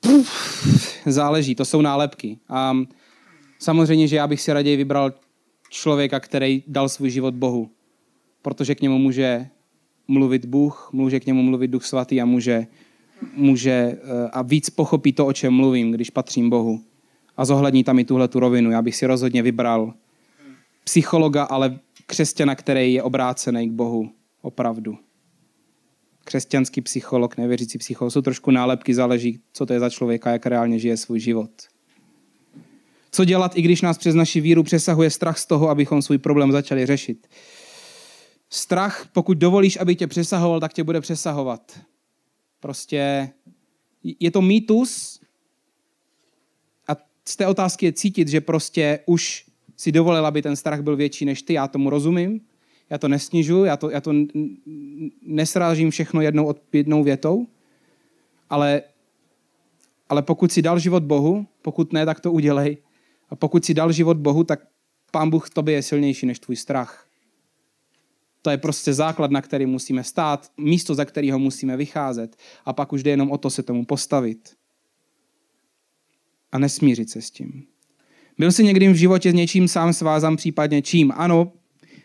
[0.00, 0.30] Puf,
[1.06, 2.38] záleží, to jsou nálepky.
[2.48, 2.76] A
[3.58, 5.12] samozřejmě, že já bych si raději vybral
[5.72, 7.70] člověka, který dal svůj život Bohu,
[8.42, 9.48] protože k němu může
[10.08, 12.66] mluvit Bůh, může k němu mluvit Duch Svatý a může
[13.34, 13.98] může eh,
[14.32, 16.80] a víc pochopí to, o čem mluvím, když patřím Bohu.
[17.36, 18.70] A zohlední tam i tuhle tu rovinu.
[18.70, 19.94] Já bych si rozhodně vybral
[20.84, 24.10] psychologa, ale křesťana, který je obrácený k Bohu.
[24.42, 24.98] Opravdu.
[26.24, 30.78] křesťanský psycholog, nevěřící psycholog, jsou trošku nálepky, záleží, co to je za člověka, jak reálně
[30.78, 31.50] žije svůj život.
[33.14, 36.52] Co dělat, i když nás přes naši víru přesahuje strach z toho, abychom svůj problém
[36.52, 37.26] začali řešit?
[38.50, 41.80] Strach, pokud dovolíš, aby tě přesahoval, tak tě bude přesahovat.
[42.60, 43.30] Prostě
[44.20, 45.20] je to mýtus
[46.88, 46.96] a
[47.28, 49.46] z té otázky je cítit, že prostě už
[49.76, 51.52] si dovolil, aby ten strach byl větší než ty.
[51.52, 52.40] Já tomu rozumím,
[52.90, 54.12] já to nesnižu, já to, já to
[55.22, 57.46] nesrážím všechno jednou, od, jednou větou,
[58.50, 58.82] ale,
[60.08, 62.76] ale pokud si dal život Bohu, pokud ne, tak to udělej.
[63.32, 64.60] A pokud si dal život Bohu, tak
[65.10, 67.08] Pán Bůh tobě je silnější než tvůj strach.
[68.42, 72.36] To je prostě základ, na který musíme stát, místo, za kterého musíme vycházet.
[72.64, 74.54] A pak už jde jenom o to se tomu postavit.
[76.52, 77.66] A nesmířit se s tím.
[78.38, 81.12] Byl jsi někdy v životě s něčím sám svázan, případně čím?
[81.16, 81.52] Ano,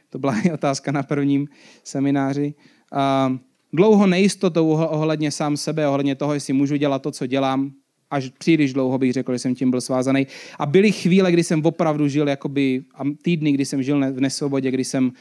[0.09, 1.47] to byla i otázka na prvním
[1.84, 2.53] semináři.
[2.91, 3.38] A
[3.73, 7.73] dlouho nejistotou ohledně sám sebe, ohledně toho, jestli můžu dělat to, co dělám,
[8.12, 10.28] až příliš dlouho bych řekl, že jsem tím byl svázaný.
[10.60, 14.72] A byly chvíle, kdy jsem opravdu žil, jakoby, a týdny, kdy jsem žil v nesvobodě,
[14.72, 15.12] kdy jsem,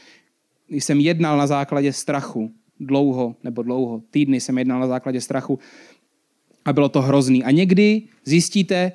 [0.67, 2.53] kdy jsem jednal na základě strachu.
[2.79, 5.59] Dlouho, nebo dlouho, týdny jsem jednal na základě strachu
[6.65, 7.43] a bylo to hrozný.
[7.43, 8.91] A někdy zjistíte,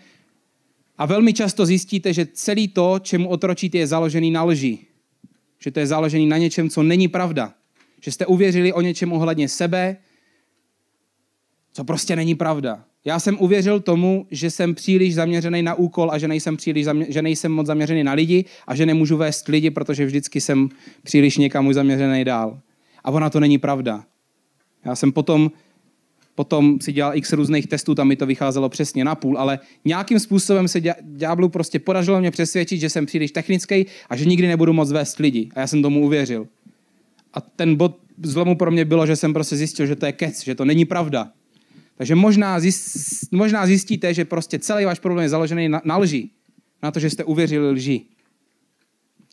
[0.99, 4.79] a velmi často zjistíte, že celý to, čemu otročíte, je založený na lži.
[5.59, 7.55] Že to je založený na něčem, co není pravda.
[8.01, 9.97] Že jste uvěřili o něčem ohledně sebe,
[11.73, 12.85] co prostě není pravda.
[13.05, 17.07] Já jsem uvěřil tomu, že jsem příliš zaměřený na úkol a že nejsem, příliš zamě-
[17.09, 20.69] že nejsem moc zaměřený na lidi a že nemůžu vést lidi, protože vždycky jsem
[21.03, 22.61] příliš někam už zaměřený dál.
[23.05, 24.05] A ona to není pravda.
[24.85, 25.51] Já jsem potom,
[26.35, 30.19] potom si dělal x různých testů, tam mi to vycházelo přesně na půl, ale nějakým
[30.21, 34.73] způsobem se ďáblu prostě podařilo mě přesvědčit, že jsem příliš technický a že nikdy nebudu
[34.73, 35.49] moc vést lidi.
[35.55, 36.47] A já jsem tomu uvěřil.
[37.35, 40.45] A ten bod zlomu pro mě bylo, že jsem prostě zjistil, že to je kec,
[40.45, 41.33] že to není pravda
[42.03, 46.31] takže možná, zjist, možná zjistíte, že prostě celý váš problém je založený na, na lži.
[46.83, 48.07] Na to, že jste uvěřili lži.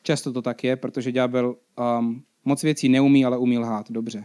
[0.01, 1.55] Často to tak je, protože ďábel
[1.99, 3.91] um, moc věcí neumí, ale umí lhát.
[3.91, 4.23] Dobře.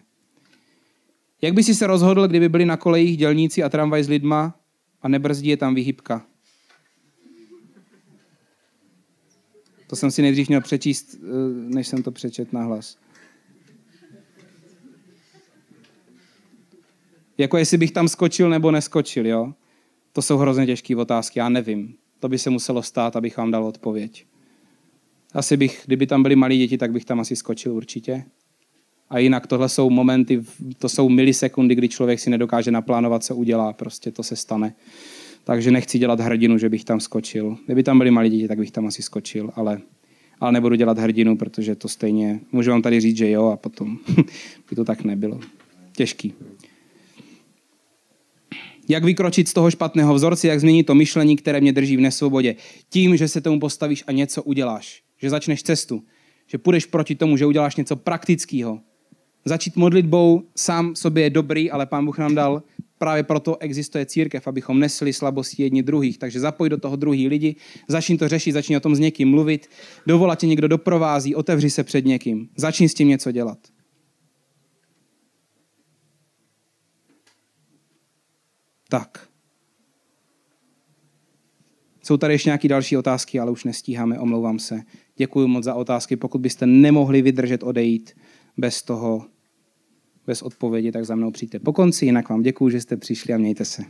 [1.42, 4.60] Jak by si se rozhodl, kdyby byli na kolejích dělníci a tramvaj s lidma
[5.02, 6.26] a nebrzdí je tam vyhybka?
[9.86, 11.26] To jsem si nejdřív měl přečíst, eh,
[11.74, 12.96] než jsem to přečet na hlas.
[17.38, 19.52] Jako jestli bych tam skočil nebo neskočil, jo?
[20.12, 21.94] To jsou hrozně těžké otázky, já nevím.
[22.20, 24.26] To by se muselo stát, abych vám dal odpověď.
[25.32, 28.24] Asi bych, kdyby tam byly malí děti, tak bych tam asi skočil určitě.
[29.10, 30.42] A jinak tohle jsou momenty,
[30.78, 33.72] to jsou milisekundy, kdy člověk si nedokáže naplánovat, co udělá.
[33.72, 34.74] Prostě to se stane.
[35.44, 37.56] Takže nechci dělat hrdinu, že bych tam skočil.
[37.66, 39.80] Kdyby tam byly malí děti, tak bych tam asi skočil, ale,
[40.40, 43.98] ale nebudu dělat hrdinu, protože to stejně, můžu vám tady říct, že jo, a potom
[44.70, 45.40] by to tak nebylo.
[45.96, 46.34] Těžký.
[48.88, 52.56] Jak vykročit z toho špatného vzorce, jak změnit to myšlení, které mě drží v nesvobodě.
[52.88, 55.02] Tím, že se tomu postavíš a něco uděláš.
[55.18, 56.02] Že začneš cestu.
[56.46, 58.80] Že půjdeš proti tomu, že uděláš něco praktického.
[59.44, 62.62] Začít modlitbou sám sobě je dobrý, ale Pán Bůh nám dal
[62.98, 66.18] právě proto existuje církev, abychom nesli slabosti jedni druhých.
[66.18, 67.56] Takže zapoj do toho druhý lidi,
[67.88, 69.70] začni to řešit, začni o tom s někým mluvit,
[70.06, 73.58] dovolat tě někdo doprovází, otevři se před někým, začni s tím něco dělat.
[78.98, 79.28] Tak.
[82.02, 84.82] Jsou tady ještě nějaké další otázky, ale už nestíháme, omlouvám se.
[85.16, 86.16] Děkuji moc za otázky.
[86.16, 88.16] Pokud byste nemohli vydržet odejít
[88.56, 89.26] bez toho,
[90.26, 92.06] bez odpovědi, tak za mnou přijďte po konci.
[92.06, 93.82] Jinak vám děkuji, že jste přišli a mějte se.